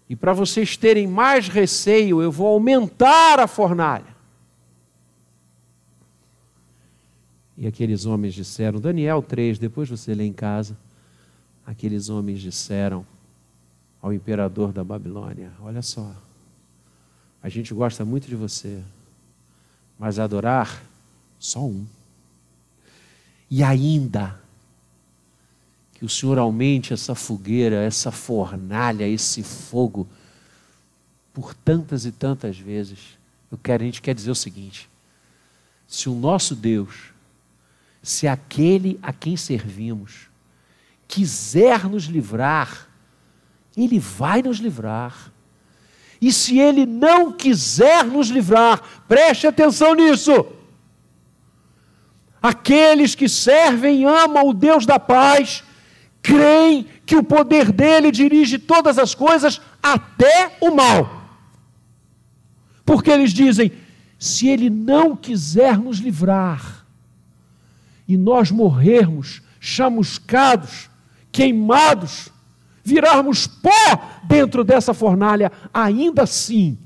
E 0.09 0.15
para 0.15 0.33
vocês 0.33 0.77
terem 0.77 1.07
mais 1.07 1.47
receio, 1.47 2.21
eu 2.21 2.31
vou 2.31 2.47
aumentar 2.47 3.39
a 3.39 3.47
fornalha. 3.47 4.14
E 7.57 7.65
aqueles 7.67 8.05
homens 8.05 8.33
disseram, 8.33 8.79
Daniel 8.79 9.21
3, 9.21 9.57
depois 9.57 9.89
você 9.89 10.13
lê 10.13 10.25
em 10.25 10.33
casa. 10.33 10.77
Aqueles 11.65 12.09
homens 12.09 12.41
disseram 12.41 13.05
ao 14.01 14.13
imperador 14.13 14.71
da 14.71 14.83
Babilônia: 14.83 15.51
Olha 15.61 15.81
só, 15.81 16.13
a 17.41 17.49
gente 17.49 17.73
gosta 17.73 18.03
muito 18.03 18.27
de 18.27 18.35
você, 18.35 18.83
mas 19.97 20.19
adorar 20.19 20.83
só 21.39 21.65
um. 21.65 21.85
E 23.49 23.63
ainda 23.63 24.39
que 25.93 26.03
o 26.03 26.09
Senhor 26.09 26.37
aumente 26.37 26.93
essa 26.93 27.15
fogueira, 27.15 27.77
essa 27.77 28.11
fornalha, 28.11 29.07
esse 29.07 29.41
fogo 29.41 30.07
por 31.33 31.53
tantas 31.53 32.05
e 32.05 32.11
tantas 32.11 32.57
vezes. 32.57 33.17
Eu 33.51 33.57
quero, 33.57 33.83
a 33.83 33.85
gente 33.85 34.01
quer 34.01 34.13
dizer 34.13 34.31
o 34.31 34.35
seguinte: 34.35 34.89
se 35.87 36.09
o 36.09 36.15
nosso 36.15 36.53
Deus, 36.55 37.14
se 38.05 38.27
aquele 38.27 38.99
a 39.01 39.11
quem 39.11 39.35
servimos, 39.35 40.29
quiser 41.07 41.89
nos 41.89 42.03
livrar, 42.03 42.87
Ele 43.75 43.97
vai 43.97 44.43
nos 44.43 44.59
livrar. 44.59 45.33
E 46.21 46.31
se 46.31 46.59
Ele 46.59 46.85
não 46.85 47.31
quiser 47.31 48.05
nos 48.05 48.27
livrar, 48.29 48.79
preste 49.07 49.47
atenção 49.47 49.95
nisso. 49.95 50.45
Aqueles 52.39 53.15
que 53.15 53.27
servem 53.27 54.01
e 54.01 54.05
amam 54.05 54.49
o 54.49 54.53
Deus 54.53 54.85
da 54.85 54.99
paz, 54.99 55.63
creem 56.21 56.87
que 57.07 57.15
o 57.15 57.23
poder 57.23 57.71
dele 57.71 58.11
dirige 58.11 58.59
todas 58.59 58.99
as 58.99 59.15
coisas, 59.15 59.59
até 59.81 60.55
o 60.61 60.69
mal. 60.69 61.23
Porque 62.85 63.09
eles 63.09 63.33
dizem: 63.33 63.71
se 64.19 64.47
ele 64.47 64.69
não 64.69 65.15
quiser 65.15 65.79
nos 65.79 65.97
livrar, 65.97 66.74
e 68.07 68.17
nós 68.17 68.51
morrermos 68.51 69.41
chamuscados, 69.59 70.89
queimados, 71.31 72.29
virarmos 72.83 73.47
pó 73.47 73.71
dentro 74.23 74.63
dessa 74.63 74.93
fornalha, 74.93 75.51
ainda 75.73 76.23
assim, 76.23 76.77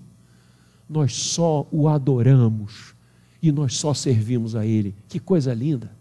nós 0.89 1.13
só 1.13 1.67
o 1.71 1.87
adoramos 1.87 2.95
e 3.41 3.51
nós 3.51 3.75
só 3.75 3.93
servimos 3.93 4.55
a 4.55 4.65
Ele. 4.65 4.95
Que 5.07 5.19
coisa 5.19 5.53
linda! 5.53 5.91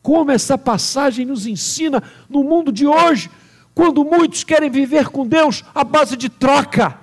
Como 0.00 0.30
essa 0.30 0.56
passagem 0.56 1.26
nos 1.26 1.46
ensina 1.46 2.02
no 2.30 2.42
mundo 2.42 2.72
de 2.72 2.86
hoje, 2.86 3.28
quando 3.74 4.04
muitos 4.04 4.42
querem 4.44 4.70
viver 4.70 5.08
com 5.08 5.26
Deus 5.26 5.62
à 5.74 5.84
base 5.84 6.16
de 6.16 6.28
troca. 6.28 6.98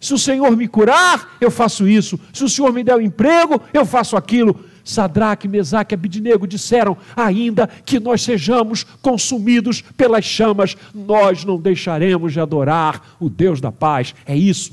Se 0.00 0.12
o 0.12 0.18
Senhor 0.18 0.56
me 0.56 0.68
curar, 0.68 1.36
eu 1.40 1.50
faço 1.50 1.88
isso. 1.88 2.18
Se 2.32 2.44
o 2.44 2.48
Senhor 2.48 2.72
me 2.72 2.84
der 2.84 2.96
o 2.96 2.98
um 2.98 3.02
emprego, 3.02 3.60
eu 3.72 3.86
faço 3.86 4.16
aquilo. 4.16 4.64
Sadraque, 4.84 5.48
Mesaque 5.48 5.94
e 5.94 5.96
Abidinego 5.96 6.46
disseram: 6.46 6.96
ainda 7.16 7.66
que 7.66 8.00
nós 8.00 8.22
sejamos 8.22 8.84
consumidos 9.00 9.82
pelas 9.96 10.24
chamas, 10.24 10.76
nós 10.94 11.44
não 11.44 11.58
deixaremos 11.58 12.32
de 12.32 12.40
adorar 12.40 13.16
o 13.20 13.28
Deus 13.28 13.60
da 13.60 13.72
paz. 13.72 14.14
É 14.26 14.36
isso. 14.36 14.72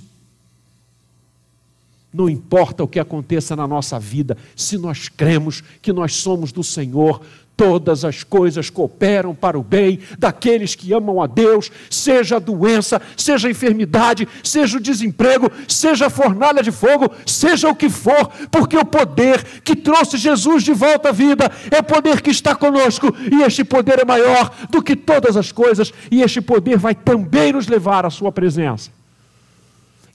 Não 2.11 2.27
importa 2.27 2.83
o 2.83 2.87
que 2.87 2.99
aconteça 2.99 3.55
na 3.55 3.67
nossa 3.67 3.99
vida, 3.99 4.35
se 4.55 4.77
nós 4.77 5.07
cremos 5.07 5.63
que 5.81 5.93
nós 5.93 6.15
somos 6.15 6.51
do 6.51 6.63
Senhor, 6.63 7.21
todas 7.59 8.05
as 8.05 8.23
coisas 8.23 8.69
cooperam 8.69 9.35
para 9.35 9.59
o 9.59 9.61
bem 9.61 9.99
daqueles 10.17 10.75
que 10.75 10.93
amam 10.93 11.21
a 11.21 11.27
Deus, 11.27 11.69
seja 11.89 12.37
a 12.37 12.39
doença, 12.39 13.01
seja 13.17 13.49
a 13.49 13.51
enfermidade, 13.51 14.25
seja 14.41 14.77
o 14.77 14.79
desemprego, 14.79 15.51
seja 15.67 16.05
a 16.05 16.09
fornalha 16.09 16.63
de 16.63 16.71
fogo, 16.71 17.13
seja 17.25 17.67
o 17.67 17.75
que 17.75 17.89
for, 17.89 18.29
porque 18.49 18.77
o 18.77 18.85
poder 18.85 19.43
que 19.61 19.75
trouxe 19.75 20.15
Jesus 20.15 20.63
de 20.63 20.71
volta 20.71 21.09
à 21.09 21.11
vida 21.11 21.51
é 21.69 21.79
o 21.79 21.83
poder 21.83 22.21
que 22.21 22.29
está 22.29 22.55
conosco, 22.55 23.13
e 23.29 23.43
este 23.43 23.65
poder 23.65 23.99
é 23.99 24.05
maior 24.05 24.49
do 24.69 24.81
que 24.81 24.95
todas 24.95 25.35
as 25.35 25.51
coisas, 25.51 25.91
e 26.09 26.21
este 26.21 26.39
poder 26.39 26.77
vai 26.77 26.95
também 26.95 27.51
nos 27.51 27.67
levar 27.67 28.05
à 28.05 28.09
Sua 28.09 28.31
presença. 28.31 28.89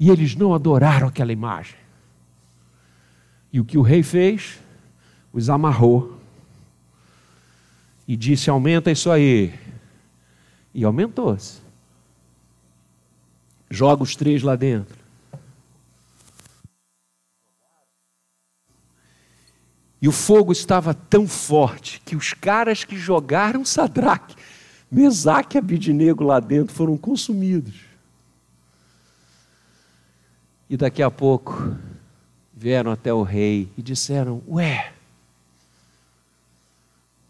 E 0.01 0.09
eles 0.09 0.35
não 0.35 0.55
adoraram 0.55 1.09
aquela 1.09 1.31
imagem. 1.31 1.77
E 3.53 3.61
o 3.61 3.67
que 3.67 3.77
o 3.77 3.83
rei 3.83 4.03
fez? 4.03 4.59
Os 5.31 5.51
amarrou 5.51 6.24
e 8.07 8.17
disse: 8.17 8.51
Aumenta 8.51 8.91
isso 8.91 9.11
aí. 9.11 9.55
E 10.73 10.85
aumentou-se. 10.85 11.61
Joga 13.71 14.03
os 14.03 14.15
três 14.15 14.43
lá 14.43 14.57
dentro. 14.57 15.05
E 20.01 20.09
o 20.09 20.13
fogo 20.13 20.53
estava 20.53 20.93
tão 20.93 21.27
forte 21.27 22.01
que 22.05 22.15
os 22.15 22.35
caras 22.35 22.85
que 22.85 22.95
jogaram 22.95 23.65
Sadraque, 23.65 24.37
Mesaque 24.91 25.57
e 25.57 25.59
Abidinego 25.59 26.23
lá 26.23 26.41
dentro 26.41 26.75
foram 26.75 26.97
consumidos. 26.97 27.87
E 30.69 30.77
daqui 30.77 31.03
a 31.03 31.11
pouco 31.11 31.75
vieram 32.53 32.91
até 32.91 33.15
o 33.15 33.23
rei 33.23 33.71
e 33.79 33.83
disseram: 33.83 34.43
Ué, 34.47 34.94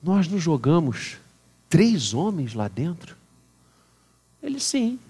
nós 0.04 0.28
não 0.28 0.38
jogamos 0.38 1.16
três 1.66 2.12
homens 2.12 2.52
lá 2.52 2.68
dentro? 2.68 3.16
Ele 4.42 4.60
sim. 4.60 5.00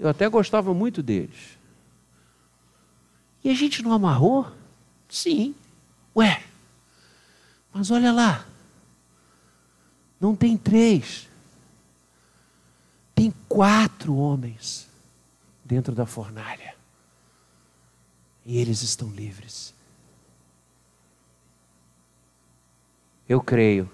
Eu 0.00 0.08
até 0.08 0.26
gostava 0.30 0.72
muito 0.72 1.02
deles. 1.02 1.58
E 3.44 3.50
a 3.50 3.54
gente 3.54 3.82
não 3.82 3.92
amarrou? 3.92 4.50
Sim. 5.10 5.54
Ué, 6.16 6.42
mas 7.72 7.90
olha 7.90 8.10
lá. 8.12 8.46
Não 10.18 10.34
tem 10.34 10.56
três. 10.56 11.28
Tem 13.14 13.32
quatro 13.46 14.16
homens 14.16 14.88
dentro 15.62 15.94
da 15.94 16.06
fornalha. 16.06 16.74
E 18.46 18.56
eles 18.56 18.80
estão 18.80 19.10
livres. 19.10 19.74
Eu 23.28 23.40
creio 23.40 23.90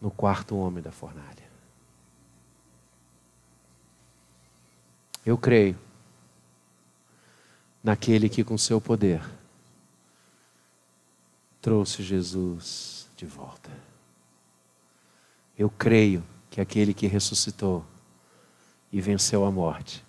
no 0.00 0.10
quarto 0.10 0.56
homem 0.56 0.82
da 0.82 0.92
fornalha. 0.92 1.50
Eu 5.24 5.36
creio 5.36 5.78
naquele 7.82 8.28
que, 8.28 8.42
com 8.42 8.56
seu 8.56 8.80
poder, 8.80 9.22
trouxe 11.60 12.02
Jesus 12.02 13.08
de 13.16 13.26
volta. 13.26 13.70
Eu 15.58 15.68
creio 15.68 16.24
que 16.50 16.60
aquele 16.60 16.94
que 16.94 17.06
ressuscitou 17.06 17.84
e 18.90 19.00
venceu 19.00 19.44
a 19.44 19.50
morte 19.50 20.04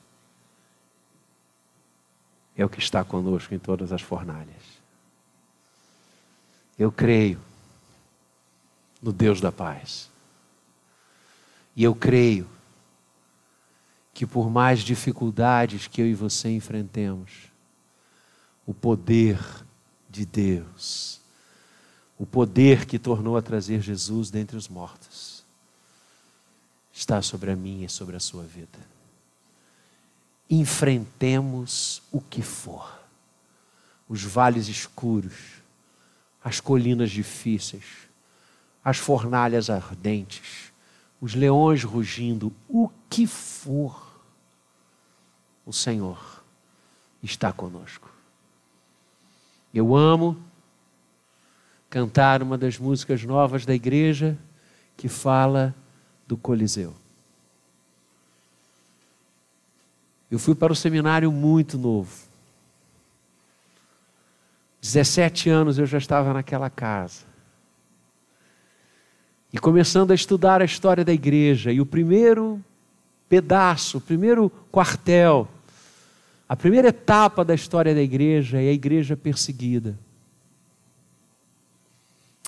é 2.56 2.64
o 2.64 2.70
que 2.70 2.80
está 2.80 3.04
conosco 3.04 3.54
em 3.54 3.60
todas 3.60 3.92
as 3.92 4.02
fornalhas. 4.02 4.81
Eu 6.82 6.92
creio 6.92 7.40
no 9.00 9.14
Deus 9.14 9.40
da 9.40 9.52
paz. 9.52 10.10
E 11.76 11.84
eu 11.84 11.94
creio 11.94 12.50
que 14.12 14.26
por 14.26 14.50
mais 14.50 14.80
dificuldades 14.80 15.86
que 15.86 16.02
eu 16.02 16.08
e 16.08 16.16
você 16.16 16.50
enfrentemos, 16.50 17.52
o 18.66 18.74
poder 18.74 19.40
de 20.10 20.26
Deus, 20.26 21.22
o 22.18 22.26
poder 22.26 22.88
que 22.88 22.98
tornou 22.98 23.38
a 23.38 23.44
trazer 23.44 23.80
Jesus 23.80 24.32
dentre 24.32 24.58
os 24.58 24.68
mortos, 24.68 25.46
está 26.92 27.22
sobre 27.22 27.52
a 27.52 27.56
minha 27.56 27.86
e 27.86 27.90
sobre 27.90 28.16
a 28.16 28.20
sua 28.20 28.42
vida. 28.42 28.80
Enfrentemos 30.50 32.02
o 32.12 32.20
que 32.20 32.42
for, 32.42 33.00
os 34.10 34.24
vales 34.24 34.68
escuros, 34.68 35.61
as 36.44 36.60
colinas 36.60 37.12
difíceis, 37.12 37.84
as 38.84 38.98
fornalhas 38.98 39.70
ardentes, 39.70 40.72
os 41.20 41.36
leões 41.36 41.84
rugindo, 41.84 42.52
o 42.68 42.90
que 43.10 43.28
for, 43.28 44.20
o 45.66 45.72
Senhor 45.72 46.44
está 47.22 47.54
conosco. 47.54 48.12
Eu 49.74 49.96
amo 49.96 50.42
cantar 51.90 52.42
uma 52.42 52.58
das 52.58 52.78
músicas 52.78 53.24
novas 53.24 53.66
da 53.66 53.74
igreja 53.74 54.38
que 54.98 55.08
fala 55.08 55.76
do 56.28 56.36
Coliseu. 56.36 56.96
Eu 60.30 60.40
fui 60.40 60.56
para 60.56 60.72
o 60.72 60.76
seminário 60.76 61.32
muito 61.32 61.78
novo. 61.78 62.31
17 64.82 65.50
anos 65.50 65.78
eu 65.78 65.86
já 65.86 66.00
estava 66.00 66.34
naquela 66.34 66.70
casa. 66.70 67.24
E 69.54 69.60
começando 69.60 70.12
a 70.12 70.16
estudar 70.16 70.62
a 70.62 70.66
história 70.66 71.06
da 71.06 71.14
igreja, 71.14 71.72
e 71.72 71.80
o 71.80 71.86
primeiro 71.86 72.64
pedaço, 73.30 74.00
o 74.00 74.02
primeiro 74.02 74.50
quartel, 74.72 75.48
a 76.50 76.56
primeira 76.56 76.90
etapa 76.90 77.46
da 77.46 77.54
história 77.54 77.94
da 77.94 78.02
igreja 78.02 78.62
é 78.62 78.70
a 78.70 78.74
igreja 78.74 79.16
perseguida. 79.16 79.98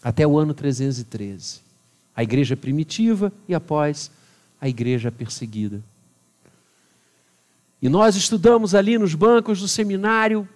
Até 0.04 0.28
o 0.28 0.38
ano 0.38 0.54
313. 0.54 1.62
A 2.14 2.22
igreja 2.22 2.58
primitiva 2.58 3.32
e 3.48 3.56
após 3.56 4.12
a 4.60 4.68
igreja 4.68 5.10
perseguida. 5.10 5.82
E 7.82 7.88
nós 7.88 8.16
estudamos 8.16 8.76
ali 8.76 8.98
nos 8.98 9.16
bancos 9.16 9.62
do 9.62 9.68
seminário 9.68 10.48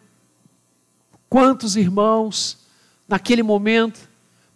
quantos 1.30 1.76
irmãos 1.76 2.66
naquele 3.08 3.44
momento 3.44 4.08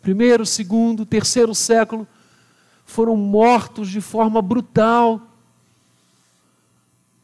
primeiro, 0.01 0.45
segundo, 0.45 1.05
terceiro 1.05 1.53
século, 1.53 2.07
foram 2.85 3.15
mortos 3.15 3.89
de 3.89 4.01
forma 4.01 4.41
brutal, 4.41 5.21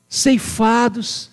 ceifados, 0.08 1.32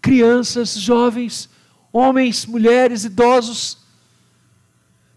crianças, 0.00 0.74
jovens, 0.74 1.48
homens, 1.92 2.46
mulheres, 2.46 3.04
idosos, 3.04 3.78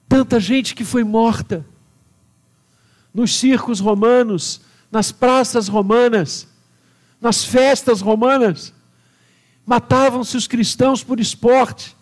tanta 0.07 0.39
gente 0.39 0.75
que 0.75 0.83
foi 0.83 1.03
morta 1.03 1.65
nos 3.13 3.35
circos 3.37 3.79
romanos, 3.79 4.61
nas 4.91 5.11
praças 5.11 5.67
romanas, 5.67 6.47
nas 7.19 7.43
festas 7.43 8.01
romanas, 8.01 8.73
matavam-se 9.65 10.35
os 10.35 10.47
cristãos 10.47 11.03
por 11.03 11.19
esporte. 11.19 11.95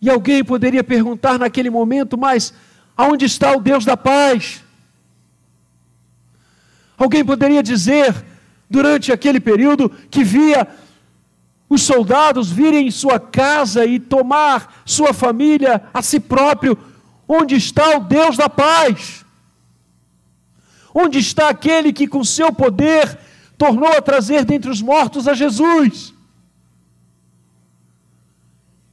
E 0.00 0.10
alguém 0.10 0.44
poderia 0.44 0.84
perguntar 0.84 1.38
naquele 1.38 1.70
momento, 1.70 2.16
mas 2.16 2.52
aonde 2.96 3.24
está 3.24 3.52
o 3.52 3.60
Deus 3.60 3.84
da 3.84 3.96
paz? 3.96 4.62
Alguém 6.96 7.24
poderia 7.24 7.62
dizer, 7.62 8.14
durante 8.68 9.12
aquele 9.12 9.40
período, 9.40 9.90
que 10.10 10.24
via 10.24 10.66
os 11.68 11.82
soldados 11.82 12.50
virem 12.50 12.86
em 12.86 12.90
sua 12.90 13.18
casa 13.18 13.84
e 13.84 13.98
tomar 13.98 14.82
sua 14.84 15.12
família 15.12 15.82
a 15.92 16.00
si 16.00 16.20
próprio, 16.20 16.78
onde 17.28 17.56
está 17.56 17.96
o 17.96 18.00
Deus 18.04 18.36
da 18.36 18.48
paz? 18.48 19.24
Onde 20.94 21.18
está 21.18 21.48
aquele 21.48 21.92
que, 21.92 22.06
com 22.06 22.24
seu 22.24 22.52
poder, 22.52 23.18
tornou 23.56 23.88
a 23.88 24.02
trazer 24.02 24.44
dentre 24.44 24.70
os 24.70 24.82
mortos 24.82 25.26
a 25.26 25.34
Jesus? 25.34 26.14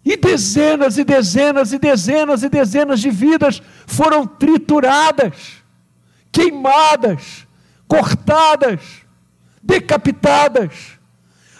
E 0.05 0.17
dezenas 0.17 0.97
e 0.97 1.03
dezenas 1.03 1.71
e 1.71 1.79
dezenas 1.79 2.43
e 2.43 2.49
dezenas 2.49 2.99
de 2.99 3.09
vidas 3.09 3.61
foram 3.87 4.27
trituradas, 4.27 5.63
queimadas, 6.31 7.47
cortadas, 7.87 8.81
decapitadas. 9.61 10.99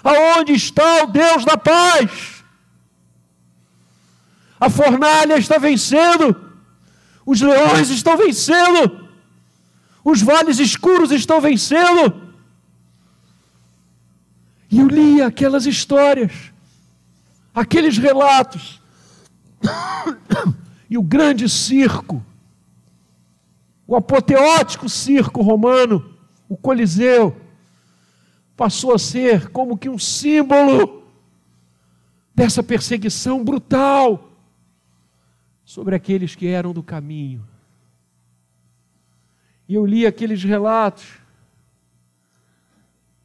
Aonde 0.03 0.51
está 0.51 1.03
o 1.03 1.07
Deus 1.07 1.45
da 1.45 1.55
paz? 1.55 2.43
A 4.59 4.69
fornalha 4.69 5.37
está 5.37 5.57
vencendo, 5.57 6.51
os 7.25 7.39
leões 7.41 7.89
estão 7.89 8.17
vencendo, 8.17 9.09
os 10.03 10.21
vales 10.21 10.59
escuros 10.59 11.11
estão 11.11 11.39
vencendo. 11.39 12.22
E 14.73 14.79
eu 14.79 14.88
li 14.88 15.21
aquelas 15.21 15.67
histórias 15.67 16.51
aqueles 17.53 17.97
relatos. 17.97 18.81
E 20.89 20.97
o 20.97 21.01
grande 21.01 21.49
circo, 21.49 22.23
o 23.88 23.95
apoteótico 23.95 24.88
circo 24.88 25.41
romano, 25.41 26.13
o 26.47 26.55
Coliseu, 26.55 27.36
passou 28.55 28.93
a 28.93 28.99
ser 28.99 29.49
como 29.49 29.75
que 29.75 29.89
um 29.89 29.97
símbolo 29.97 31.03
dessa 32.36 32.62
perseguição 32.62 33.43
brutal 33.43 34.29
sobre 35.65 35.95
aqueles 35.95 36.36
que 36.36 36.45
eram 36.45 36.73
do 36.73 36.83
caminho. 36.83 37.43
E 39.67 39.73
eu 39.73 39.83
li 39.83 40.05
aqueles 40.05 40.43
relatos, 40.43 41.22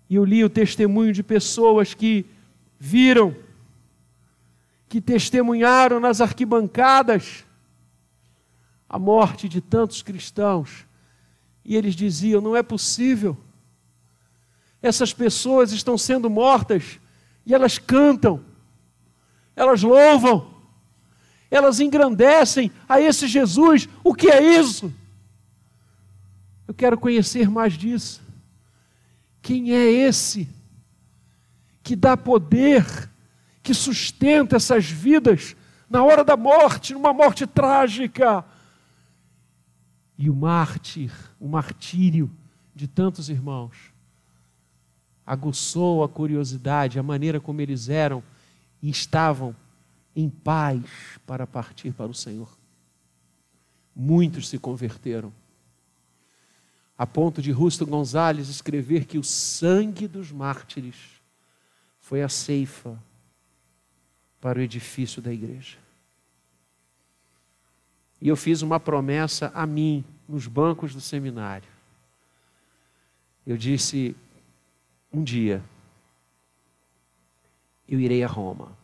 e 0.09 0.14
eu 0.14 0.25
li 0.25 0.42
o 0.42 0.51
testemunho 0.51 1.12
de 1.12 1.23
pessoas 1.23 1.94
que 1.94 2.25
viram 2.79 3.35
que 4.88 5.01
testemunharam 5.01 6.01
nas 6.01 6.21
arquibancadas 6.21 7.44
a 8.88 8.99
morte 8.99 9.49
de 9.49 9.61
tantos 9.61 10.01
cristãos. 10.03 10.87
E 11.64 11.77
eles 11.77 11.94
diziam: 11.94 12.40
não 12.40 12.57
é 12.57 12.62
possível. 12.62 13.37
Essas 14.81 15.12
pessoas 15.12 15.73
estão 15.73 15.99
sendo 15.99 16.31
mortas 16.31 16.99
e 17.44 17.53
elas 17.53 17.79
cantam, 17.79 18.42
elas 19.55 19.83
louvam, 19.83 20.55
elas 21.51 21.81
engrandecem 21.81 22.71
a 22.88 23.01
esse 23.01 23.27
Jesus. 23.27 23.88
O 24.03 24.14
que 24.14 24.31
é 24.31 24.59
isso? 24.59 24.92
Eu 26.66 26.73
quero 26.73 26.97
conhecer 26.97 27.51
mais 27.51 27.75
disso. 27.77 28.23
Quem 29.48 29.72
é 29.72 29.90
esse 29.90 30.46
que 31.82 31.96
dá 31.96 32.18
poder, 32.18 32.84
que 33.62 33.72
sustenta 33.72 34.56
essas 34.56 34.84
vidas 34.84 35.56
na 35.88 36.04
hora 36.04 36.22
da 36.22 36.37
morte, 36.37 36.92
numa 36.92 37.14
morte 37.14 37.46
trágica? 37.46 38.44
E 40.18 40.28
o 40.28 40.37
mártir, 40.37 41.11
o 41.40 41.48
martírio 41.48 42.30
de 42.74 42.87
tantos 42.87 43.30
irmãos, 43.30 43.90
aguçou 45.24 46.04
a 46.04 46.11
curiosidade, 46.11 46.98
a 46.98 47.02
maneira 47.02 47.40
como 47.40 47.62
eles 47.62 47.88
eram 47.88 48.22
e 48.82 48.90
estavam 48.90 49.56
em 50.14 50.28
paz 50.28 50.84
para 51.26 51.46
partir 51.46 51.94
para 51.94 52.11
o 52.11 52.14
Senhor. 52.14 52.54
Muitos 53.96 54.46
se 54.46 54.58
converteram, 54.58 55.32
a 56.98 57.06
ponto 57.06 57.40
de 57.40 57.52
Rusto 57.52 57.87
Gonzalez 57.87 58.48
escrever 58.48 59.04
que 59.04 59.18
o 59.18 59.22
sangue 59.22 60.08
dos 60.08 60.32
mártires 60.32 60.96
foi 62.00 62.22
a 62.22 62.28
ceifa 62.28 63.00
para 64.40 64.58
o 64.58 64.62
edifício 64.62 65.22
da 65.22 65.32
igreja. 65.32 65.78
E 68.20 68.26
eu 68.26 68.37
fiz 68.37 68.62
uma 68.62 68.80
promessa 68.80 69.52
a 69.54 69.64
mim, 69.64 70.04
nos 70.28 70.48
bancos 70.48 70.92
do 70.92 71.00
seminário. 71.00 71.68
Eu 73.46 73.56
disse: 73.56 74.16
um 75.12 75.22
dia 75.22 75.62
eu 77.88 77.98
irei 78.00 78.22
a 78.22 78.26
Roma. 78.26 78.76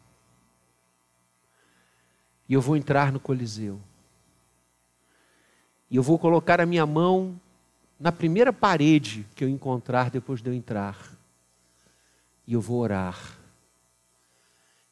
E 2.48 2.54
eu 2.54 2.60
vou 2.60 2.76
entrar 2.76 3.12
no 3.12 3.20
Coliseu. 3.20 3.80
E 5.90 5.96
eu 5.96 6.02
vou 6.02 6.18
colocar 6.18 6.60
a 6.60 6.66
minha 6.66 6.86
mão 6.86 7.38
na 7.98 8.12
primeira 8.12 8.52
parede 8.52 9.26
que 9.34 9.44
eu 9.44 9.48
encontrar 9.48 10.10
depois 10.10 10.42
de 10.42 10.50
eu 10.50 10.54
entrar. 10.54 10.98
E 12.46 12.52
eu 12.52 12.60
vou 12.60 12.80
orar. 12.80 13.38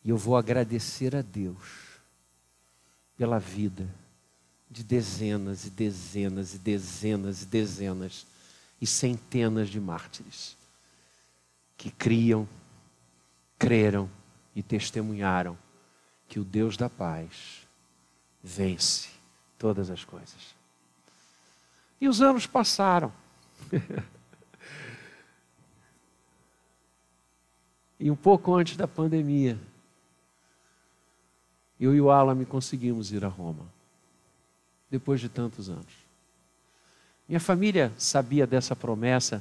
E 0.04 0.10
eu 0.10 0.16
vou 0.16 0.36
agradecer 0.36 1.14
a 1.14 1.22
Deus 1.22 2.00
pela 3.16 3.38
vida 3.38 3.88
de 4.70 4.82
dezenas 4.82 5.66
e 5.66 5.70
dezenas 5.70 6.54
e 6.54 6.58
dezenas 6.58 7.42
e 7.42 7.46
dezenas 7.46 8.26
e 8.80 8.86
centenas 8.86 9.68
de 9.68 9.78
mártires 9.78 10.56
que 11.76 11.90
criam, 11.90 12.48
creram 13.58 14.08
e 14.54 14.62
testemunharam 14.62 15.58
que 16.28 16.40
o 16.40 16.44
Deus 16.44 16.76
da 16.76 16.88
paz 16.88 17.66
vence 18.42 19.10
todas 19.58 19.90
as 19.90 20.04
coisas. 20.04 20.54
E 22.02 22.08
os 22.08 22.20
anos 22.20 22.48
passaram. 22.48 23.12
e 28.00 28.10
um 28.10 28.16
pouco 28.16 28.52
antes 28.52 28.76
da 28.76 28.88
pandemia, 28.88 29.56
eu 31.78 31.94
e 31.94 32.00
o 32.00 32.10
Alan 32.10 32.44
conseguimos 32.44 33.12
ir 33.12 33.24
a 33.24 33.28
Roma. 33.28 33.64
Depois 34.90 35.20
de 35.20 35.28
tantos 35.28 35.70
anos. 35.70 36.02
Minha 37.28 37.38
família 37.38 37.92
sabia 37.96 38.48
dessa 38.48 38.74
promessa. 38.74 39.40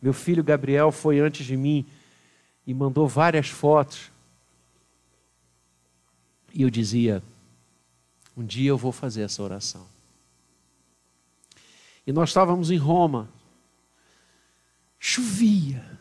Meu 0.00 0.14
filho 0.14 0.42
Gabriel 0.42 0.90
foi 0.90 1.20
antes 1.20 1.44
de 1.44 1.54
mim 1.54 1.84
e 2.66 2.72
mandou 2.72 3.06
várias 3.06 3.50
fotos 3.50 4.10
e 6.54 6.62
eu 6.62 6.70
dizia: 6.70 7.22
um 8.34 8.42
dia 8.42 8.70
eu 8.70 8.78
vou 8.78 8.90
fazer 8.90 9.20
essa 9.20 9.42
oração. 9.42 9.99
E 12.06 12.12
nós 12.12 12.30
estávamos 12.30 12.70
em 12.70 12.76
Roma, 12.76 13.28
chovia, 14.98 15.98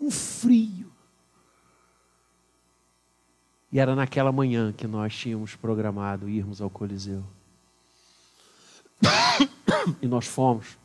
um 0.00 0.10
frio. 0.10 0.92
E 3.70 3.78
era 3.78 3.94
naquela 3.94 4.32
manhã 4.32 4.72
que 4.72 4.86
nós 4.86 5.14
tínhamos 5.14 5.54
programado 5.54 6.28
irmos 6.28 6.60
ao 6.60 6.70
Coliseu. 6.70 7.24
E 10.02 10.08
nós 10.08 10.26
fomos. 10.26 10.76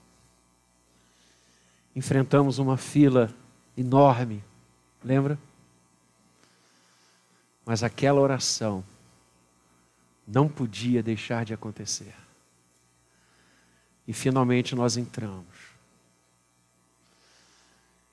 Enfrentamos 1.96 2.60
uma 2.60 2.78
fila 2.78 3.34
enorme, 3.76 4.44
lembra? 5.04 5.40
Mas 7.66 7.82
aquela 7.84 8.20
oração 8.22 8.84
não 10.28 10.48
podia 10.48 11.02
deixar 11.02 11.44
de 11.44 11.54
acontecer. 11.54 12.14
E 14.08 14.14
finalmente 14.14 14.76
nós 14.76 14.98
entramos. 14.98 15.46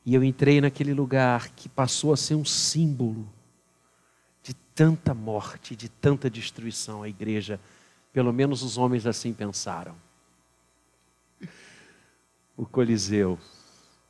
E 0.04 0.14
eu 0.14 0.24
entrei 0.24 0.60
naquele 0.60 0.94
lugar 0.94 1.48
que 1.50 1.68
passou 1.68 2.12
a 2.12 2.16
ser 2.16 2.34
um 2.34 2.44
símbolo 2.44 3.28
de 4.42 4.54
tanta 4.74 5.12
morte, 5.12 5.76
de 5.76 5.88
tanta 5.88 6.30
destruição. 6.30 7.02
A 7.02 7.08
igreja, 7.08 7.60
pelo 8.12 8.32
menos 8.32 8.62
os 8.62 8.78
homens 8.78 9.06
assim 9.06 9.34
pensaram. 9.34 9.94
O 12.56 12.64
Coliseu, 12.64 13.38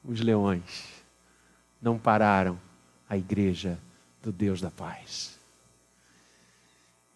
os 0.04 0.20
leões, 0.20 1.02
não 1.82 1.98
pararam 1.98 2.60
a 3.08 3.16
igreja 3.16 3.78
do 4.22 4.30
Deus 4.30 4.60
da 4.60 4.70
paz. 4.70 5.38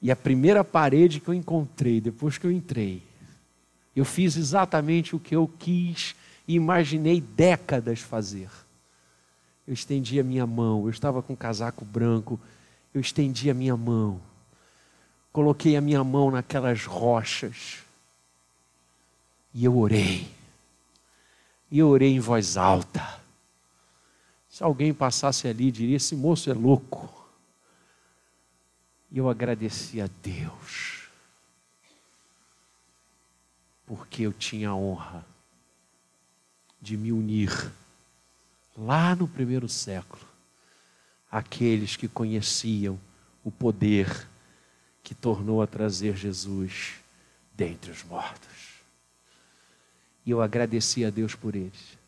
E 0.00 0.10
a 0.10 0.16
primeira 0.16 0.64
parede 0.64 1.20
que 1.20 1.28
eu 1.28 1.34
encontrei, 1.34 2.00
depois 2.00 2.36
que 2.36 2.46
eu 2.46 2.50
entrei, 2.50 3.02
eu 3.94 4.04
fiz 4.04 4.36
exatamente 4.36 5.14
o 5.14 5.20
que 5.20 5.36
eu 5.36 5.46
quis 5.58 6.14
e 6.46 6.54
imaginei 6.54 7.20
décadas 7.20 8.00
fazer. 8.00 8.50
Eu 9.66 9.74
estendi 9.74 10.18
a 10.18 10.24
minha 10.24 10.46
mão, 10.46 10.84
eu 10.84 10.90
estava 10.90 11.22
com 11.22 11.34
um 11.34 11.36
casaco 11.36 11.84
branco, 11.84 12.40
eu 12.92 13.00
estendi 13.00 13.50
a 13.50 13.54
minha 13.54 13.76
mão, 13.76 14.20
coloquei 15.32 15.76
a 15.76 15.80
minha 15.80 16.02
mão 16.02 16.30
naquelas 16.30 16.84
rochas 16.84 17.78
e 19.54 19.64
eu 19.64 19.76
orei. 19.78 20.28
E 21.70 21.78
eu 21.78 21.88
orei 21.88 22.12
em 22.12 22.20
voz 22.20 22.56
alta. 22.56 23.20
Se 24.48 24.62
alguém 24.62 24.92
passasse 24.92 25.48
ali, 25.48 25.70
diria: 25.70 25.96
esse 25.96 26.14
moço 26.14 26.50
é 26.50 26.54
louco. 26.54 27.10
E 29.10 29.18
eu 29.18 29.28
agradeci 29.28 30.00
a 30.00 30.08
Deus, 30.22 30.91
porque 33.86 34.22
eu 34.22 34.32
tinha 34.32 34.70
a 34.70 34.74
honra 34.74 35.24
de 36.80 36.96
me 36.96 37.12
unir 37.12 37.50
lá 38.76 39.14
no 39.14 39.28
primeiro 39.28 39.68
século 39.68 40.22
àqueles 41.30 41.96
que 41.96 42.08
conheciam 42.08 42.98
o 43.44 43.50
poder 43.50 44.28
que 45.02 45.14
tornou 45.14 45.62
a 45.62 45.66
trazer 45.66 46.16
Jesus 46.16 46.94
dentre 47.54 47.90
os 47.90 48.02
mortos. 48.04 48.82
E 50.24 50.30
eu 50.30 50.40
agradeci 50.40 51.04
a 51.04 51.10
Deus 51.10 51.34
por 51.34 51.56
eles. 51.56 51.98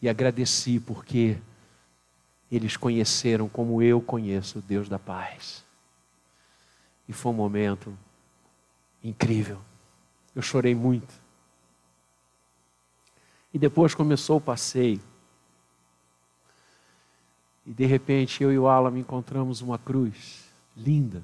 E 0.00 0.08
agradeci 0.08 0.80
porque 0.80 1.38
eles 2.50 2.76
conheceram 2.76 3.48
como 3.48 3.80
eu 3.80 4.00
conheço 4.00 4.58
o 4.58 4.62
Deus 4.62 4.88
da 4.88 4.98
paz. 4.98 5.64
E 7.08 7.12
foi 7.12 7.32
um 7.32 7.36
momento 7.36 7.96
incrível. 9.02 9.60
Eu 10.34 10.42
chorei 10.42 10.74
muito. 10.74 11.12
E 13.52 13.58
depois 13.58 13.94
começou 13.94 14.38
o 14.38 14.40
passeio. 14.40 15.00
E 17.66 17.72
de 17.72 17.86
repente 17.86 18.42
eu 18.42 18.52
e 18.52 18.58
o 18.58 18.66
Alan 18.66 18.98
encontramos 18.98 19.60
uma 19.60 19.78
cruz 19.78 20.44
linda, 20.76 21.22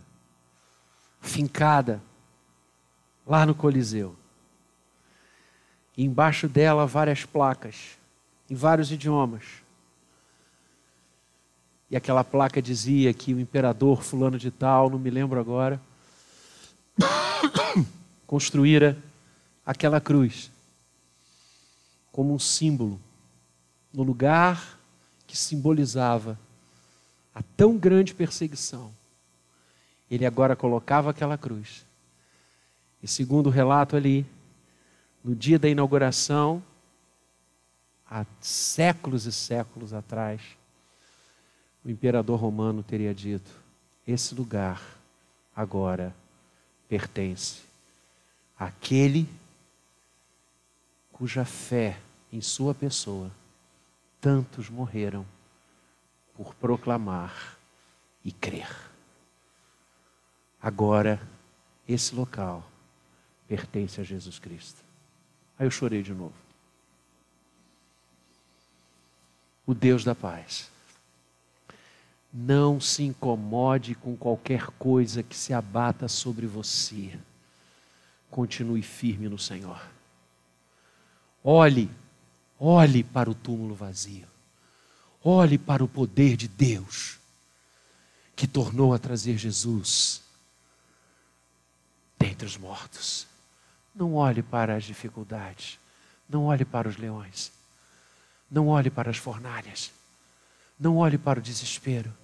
fincada 1.20 2.00
lá 3.26 3.44
no 3.44 3.54
Coliseu. 3.54 4.14
E 5.96 6.04
embaixo 6.04 6.48
dela 6.48 6.86
várias 6.86 7.24
placas, 7.24 7.98
em 8.48 8.54
vários 8.54 8.92
idiomas 8.92 9.62
e 11.90 11.96
aquela 11.96 12.22
placa 12.22 12.60
dizia 12.60 13.12
que 13.14 13.32
o 13.32 13.40
imperador 13.40 14.02
fulano 14.02 14.38
de 14.38 14.50
tal, 14.50 14.90
não 14.90 14.98
me 14.98 15.08
lembro 15.08 15.40
agora, 15.40 15.80
construíra 18.28 18.94
aquela 19.64 20.02
cruz 20.02 20.50
como 22.12 22.34
um 22.34 22.38
símbolo 22.38 23.00
no 23.90 24.02
lugar 24.02 24.78
que 25.26 25.34
simbolizava 25.34 26.38
a 27.34 27.42
tão 27.56 27.78
grande 27.78 28.14
perseguição. 28.14 28.92
Ele 30.10 30.26
agora 30.26 30.54
colocava 30.54 31.08
aquela 31.08 31.38
cruz. 31.38 31.86
E 33.02 33.08
segundo 33.08 33.46
o 33.46 33.50
relato 33.50 33.96
ali, 33.96 34.26
no 35.24 35.34
dia 35.34 35.58
da 35.58 35.68
inauguração, 35.68 36.62
há 38.10 38.26
séculos 38.42 39.24
e 39.24 39.32
séculos 39.32 39.94
atrás, 39.94 40.42
o 41.82 41.88
imperador 41.88 42.38
romano 42.38 42.82
teria 42.82 43.14
dito: 43.14 43.50
esse 44.06 44.34
lugar 44.34 44.82
agora 45.56 46.14
pertence 46.88 47.67
àquele 48.58 49.28
cuja 51.12 51.44
fé 51.44 51.98
em 52.32 52.40
Sua 52.40 52.74
pessoa 52.74 53.30
tantos 54.20 54.68
morreram 54.68 55.24
por 56.34 56.54
proclamar 56.54 57.56
e 58.24 58.32
crer. 58.32 58.68
Agora, 60.60 61.20
esse 61.88 62.14
local 62.14 62.68
pertence 63.46 64.00
a 64.00 64.04
Jesus 64.04 64.38
Cristo. 64.38 64.82
Aí 65.58 65.66
eu 65.66 65.70
chorei 65.70 66.02
de 66.02 66.12
novo. 66.12 66.34
O 69.66 69.74
Deus 69.74 70.04
da 70.04 70.14
paz. 70.14 70.70
Não 72.32 72.80
se 72.80 73.02
incomode 73.02 73.94
com 73.94 74.16
qualquer 74.16 74.66
coisa 74.78 75.22
que 75.22 75.36
se 75.36 75.52
abata 75.52 76.08
sobre 76.08 76.46
você. 76.46 77.18
Continue 78.30 78.82
firme 78.82 79.28
no 79.28 79.38
Senhor. 79.38 79.80
Olhe, 81.42 81.90
olhe 82.58 83.02
para 83.02 83.30
o 83.30 83.34
túmulo 83.34 83.74
vazio. 83.74 84.26
Olhe 85.22 85.58
para 85.58 85.82
o 85.82 85.88
poder 85.88 86.36
de 86.36 86.46
Deus 86.48 87.18
que 88.36 88.46
tornou 88.46 88.94
a 88.94 88.98
trazer 88.98 89.36
Jesus 89.36 90.22
dentre 92.18 92.46
os 92.46 92.56
mortos. 92.56 93.26
Não 93.94 94.14
olhe 94.14 94.42
para 94.42 94.76
as 94.76 94.84
dificuldades. 94.84 95.78
Não 96.28 96.44
olhe 96.44 96.64
para 96.64 96.88
os 96.88 96.96
leões. 96.96 97.50
Não 98.50 98.68
olhe 98.68 98.90
para 98.90 99.10
as 99.10 99.16
fornalhas. 99.16 99.90
Não 100.78 100.98
olhe 100.98 101.18
para 101.18 101.40
o 101.40 101.42
desespero. 101.42 102.14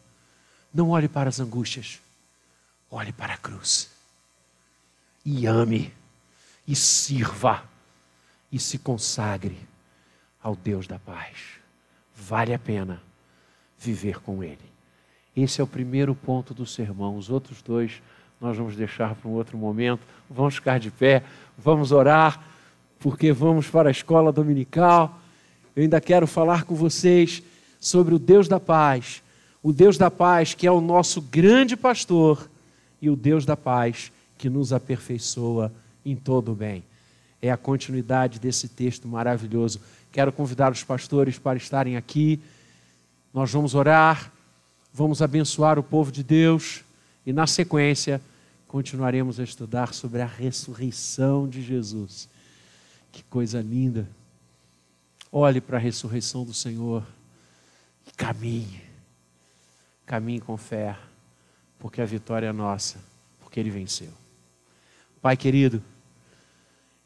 Não 0.72 0.90
olhe 0.90 1.08
para 1.08 1.28
as 1.28 1.40
angústias. 1.40 2.00
Olhe 2.90 3.12
para 3.12 3.34
a 3.34 3.38
cruz. 3.38 3.90
E 5.24 5.46
ame. 5.46 5.92
E 6.66 6.74
sirva. 6.74 7.62
E 8.50 8.58
se 8.58 8.78
consagre 8.78 9.58
ao 10.42 10.54
Deus 10.54 10.86
da 10.86 10.98
paz. 10.98 11.36
Vale 12.14 12.54
a 12.54 12.58
pena 12.58 13.02
viver 13.78 14.20
com 14.20 14.42
Ele. 14.42 14.58
Esse 15.36 15.60
é 15.60 15.64
o 15.64 15.66
primeiro 15.66 16.14
ponto 16.14 16.54
do 16.54 16.64
sermão. 16.64 17.16
Os 17.16 17.28
outros 17.30 17.60
dois 17.60 18.00
nós 18.40 18.56
vamos 18.56 18.76
deixar 18.76 19.14
para 19.14 19.28
um 19.28 19.32
outro 19.32 19.56
momento. 19.56 20.02
Vamos 20.28 20.56
ficar 20.56 20.78
de 20.78 20.90
pé, 20.90 21.22
vamos 21.56 21.92
orar, 21.92 22.44
porque 22.98 23.32
vamos 23.32 23.68
para 23.68 23.88
a 23.88 23.92
escola 23.92 24.30
dominical. 24.30 25.18
Eu 25.74 25.82
ainda 25.82 26.00
quero 26.00 26.26
falar 26.26 26.64
com 26.64 26.74
vocês 26.74 27.42
sobre 27.80 28.14
o 28.14 28.18
Deus 28.18 28.46
da 28.46 28.60
paz. 28.60 29.22
O 29.62 29.72
Deus 29.72 29.96
da 29.96 30.10
paz 30.10 30.54
que 30.54 30.66
é 30.66 30.70
o 30.70 30.80
nosso 30.80 31.20
grande 31.20 31.76
pastor 31.76 32.48
e 33.00 33.08
o 33.08 33.16
Deus 33.16 33.44
da 33.44 33.56
paz 33.56 34.12
que 34.38 34.48
nos 34.48 34.72
aperfeiçoa 34.72 35.72
em 36.04 36.16
todo 36.16 36.52
o 36.52 36.54
bem. 36.54 36.84
É 37.40 37.50
a 37.50 37.56
continuidade 37.56 38.38
desse 38.38 38.68
texto 38.68 39.06
maravilhoso. 39.06 39.80
Quero 40.10 40.32
convidar 40.32 40.72
os 40.72 40.82
pastores 40.82 41.38
para 41.38 41.56
estarem 41.56 41.96
aqui. 41.96 42.40
Nós 43.32 43.50
vamos 43.50 43.74
orar, 43.74 44.32
vamos 44.92 45.20
abençoar 45.20 45.78
o 45.78 45.82
povo 45.82 46.10
de 46.12 46.22
Deus 46.22 46.84
e, 47.26 47.32
na 47.32 47.46
sequência, 47.46 48.20
continuaremos 48.66 49.38
a 49.38 49.44
estudar 49.44 49.92
sobre 49.92 50.22
a 50.22 50.26
ressurreição 50.26 51.48
de 51.48 51.62
Jesus. 51.62 52.28
Que 53.12 53.22
coisa 53.24 53.60
linda! 53.60 54.08
Olhe 55.30 55.60
para 55.60 55.78
a 55.78 55.80
ressurreição 55.80 56.44
do 56.44 56.54
Senhor 56.54 57.04
e 58.06 58.12
caminhe. 58.12 58.82
Caminhe 60.06 60.40
com 60.40 60.56
fé, 60.56 60.96
porque 61.78 62.00
a 62.00 62.04
vitória 62.04 62.46
é 62.46 62.52
nossa, 62.52 62.98
porque 63.40 63.58
Ele 63.58 63.70
venceu. 63.70 64.23
Pai 65.24 65.38
querido, 65.38 65.82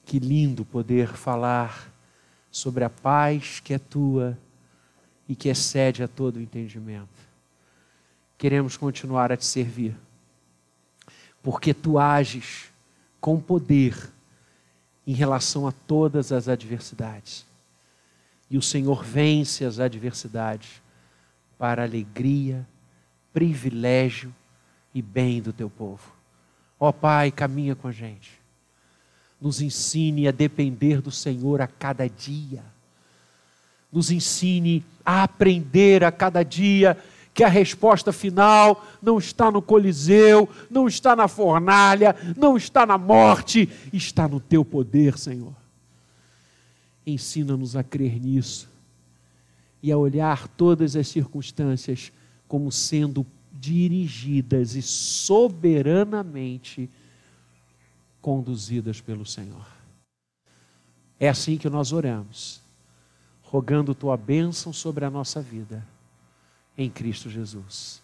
que 0.05 0.19
lindo 0.19 0.65
poder 0.65 1.07
falar 1.15 1.89
sobre 2.51 2.83
a 2.83 2.91
paz 2.91 3.61
que 3.61 3.73
é 3.73 3.79
tua 3.79 4.37
e 5.29 5.37
que 5.37 5.49
excede 5.49 6.03
a 6.03 6.09
todo 6.09 6.41
entendimento. 6.41 7.17
Queremos 8.37 8.77
continuar 8.77 9.31
a 9.31 9.37
te 9.37 9.47
servir 9.47 9.95
porque 11.45 11.73
tu 11.73 11.97
ages 11.97 12.73
com 13.21 13.41
poder 13.41 14.11
em 15.07 15.13
relação 15.13 15.69
a 15.69 15.71
todas 15.71 16.33
as 16.33 16.49
adversidades. 16.49 17.47
E 18.51 18.59
o 18.59 18.63
Senhor 18.63 19.05
vence 19.05 19.65
as 19.65 19.79
adversidades 19.79 20.83
para 21.57 21.85
alegria, 21.85 22.67
privilégio 23.33 24.35
e 24.93 25.01
bem 25.01 25.41
do 25.41 25.53
teu 25.53 25.71
povo. 25.71 26.18
Ó 26.79 26.93
Pai, 26.93 27.31
caminha 27.31 27.75
com 27.75 27.88
a 27.88 27.93
gente. 27.93 28.38
Nos 29.41 29.61
ensine 29.61 30.29
a 30.29 30.33
depender 30.33 31.01
do 31.01 31.11
Senhor 31.11 31.61
a 31.61 31.67
cada 31.67 32.09
dia. 32.09 32.62
Nos 33.93 34.11
ensine 34.11 34.85
a 35.05 35.23
aprender 35.23 36.05
a 36.05 36.12
cada 36.12 36.43
dia 36.43 36.97
que 37.33 37.45
a 37.45 37.49
resposta 37.49 38.12
final 38.12 38.85
não 39.01 39.17
está 39.17 39.51
no 39.51 39.62
Coliseu, 39.62 40.49
não 40.69 40.88
está 40.88 41.14
na 41.14 41.29
fornalha, 41.29 42.17
não 42.37 42.57
está 42.57 42.85
na 42.85 42.99
morte, 42.99 43.69
está 43.93 44.27
no 44.27 44.41
teu 44.41 44.64
poder, 44.64 45.17
Senhor. 45.17 45.55
Ensina-nos 47.07 47.77
a 47.77 47.85
crer 47.85 48.21
nisso 48.21 48.69
e 49.81 49.93
a 49.93 49.97
olhar 49.97 50.49
todas 50.49 50.97
as 50.97 51.07
circunstâncias 51.07 52.12
como 52.49 52.73
sendo 52.73 53.25
dirigidas 53.59 54.75
e 54.75 54.83
soberanamente 54.83 56.88
conduzidas 58.21 59.01
pelo 59.01 59.27
Senhor. 59.27 59.66
É 61.18 61.29
assim 61.29 61.57
que 61.57 61.68
nós 61.68 61.92
oramos, 61.92 62.62
rogando 63.42 63.94
tua 63.94 64.16
bênção 64.16 64.73
sobre 64.73 65.05
a 65.05 65.11
nossa 65.11 65.42
vida 65.42 65.85
em 66.77 66.88
Cristo 66.88 67.29
Jesus. 67.29 68.01